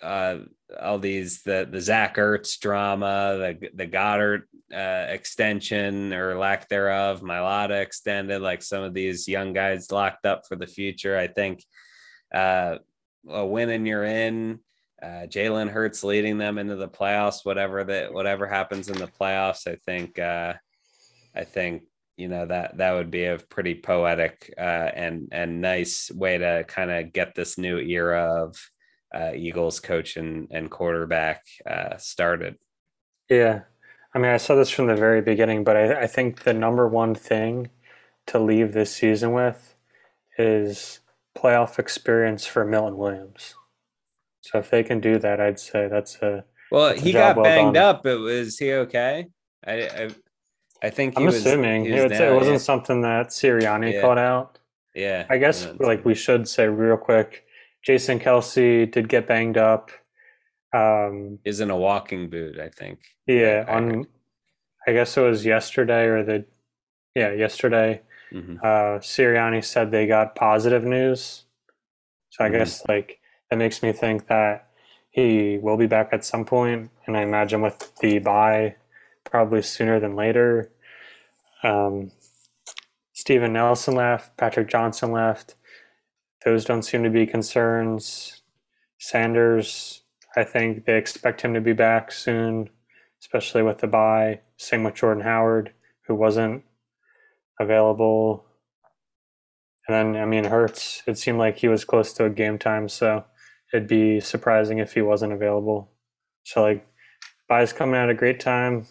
[0.02, 0.38] uh,
[0.80, 7.22] all these the the Zach Ertz drama, the the Goedert uh, extension or lack thereof,
[7.22, 11.16] Mailata extended, like some of these young guys locked up for the future.
[11.16, 11.64] I think
[12.34, 12.78] uh,
[13.28, 14.60] a win and you're in.
[15.02, 17.44] Uh, Jalen Hurts leading them into the playoffs.
[17.44, 20.54] Whatever that whatever happens in the playoffs, I think uh,
[21.34, 21.84] I think
[22.18, 24.60] you know that that would be a pretty poetic uh,
[24.94, 28.70] and and nice way to kind of get this new era of
[29.14, 32.56] uh, Eagles coach and, and quarterback uh, started.
[33.30, 33.62] Yeah,
[34.14, 36.88] I mean, I saw this from the very beginning, but I, I think the number
[36.88, 37.70] one thing
[38.26, 39.74] to leave this season with
[40.38, 41.00] is
[41.36, 43.54] playoff experience for Milton Williams.
[44.40, 46.44] So if they can do that, I'd say that's a.
[46.70, 47.84] Well, That's a he job got well banged done.
[47.84, 48.06] up.
[48.06, 49.26] It was he okay?
[49.66, 50.10] I I,
[50.82, 51.36] I think he I'm was.
[51.36, 52.58] assuming he it, was was, down, it wasn't yeah.
[52.58, 54.00] something that Sirianni Yeah.
[54.00, 54.58] called out.
[54.94, 57.44] Yeah, I guess like we should say real quick,
[57.82, 59.90] Jason Kelce did get banged up.
[60.72, 62.58] Um, is in a walking boot.
[62.58, 62.98] I think.
[63.26, 63.92] yeah, I heard.
[63.92, 64.06] on
[64.86, 66.44] I guess it was yesterday or the
[67.14, 68.02] yeah yesterday.
[68.32, 68.58] Mhm.
[68.58, 71.44] Uh, Sirianni said they got positive news,
[72.30, 72.52] so I Mhm.
[72.52, 73.18] guess like
[73.50, 74.68] that makes me think that
[75.10, 78.76] he will be back at some point, and I imagine with the bye,
[79.30, 80.72] probably sooner than later.
[81.62, 82.12] Um,
[83.12, 85.54] Steven Nelson left, Patrick Johnson left.
[86.44, 88.42] Those don't seem to be concerns.
[88.98, 90.02] Sanders,
[90.36, 92.70] I think they expect him to be back soon,
[93.20, 94.40] especially with the bye.
[94.56, 95.72] Same with Jordan Howard,
[96.06, 96.64] who wasn't
[97.60, 98.44] available.
[99.86, 102.88] And then, I mean, Hurts, it seemed like he was close to a game time,
[102.88, 103.24] so
[103.72, 105.90] it'd be surprising if he wasn't available.
[106.44, 106.86] So, like,
[107.48, 108.86] bye's coming at a great time.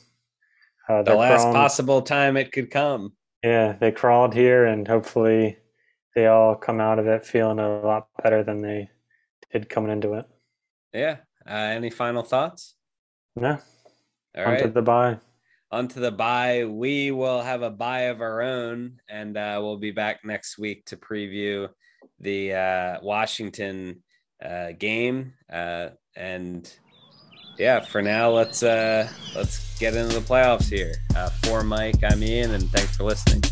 [0.90, 3.14] Uh, The last crawling- possible time it could come.
[3.44, 5.58] yeah, they crawled here, and hopefully
[6.16, 8.90] they all come out of it feeling a lot better than they
[9.52, 10.26] did coming into it.
[10.94, 11.18] Yeah.
[11.46, 12.76] Uh, any final thoughts?
[13.36, 13.60] No,
[14.36, 14.74] All onto right.
[14.74, 15.18] the bye.
[15.72, 16.66] onto the bye.
[16.66, 20.86] We will have a bye of our own, and uh, we'll be back next week
[20.86, 21.70] to preview
[22.20, 24.04] the uh, Washington
[24.44, 25.34] uh, game.
[25.52, 26.74] Uh, and
[27.58, 30.96] yeah, for now, let's uh, let's get into the playoffs here.
[31.16, 33.44] Uh, for Mike, I'm Ian, and thanks for listening.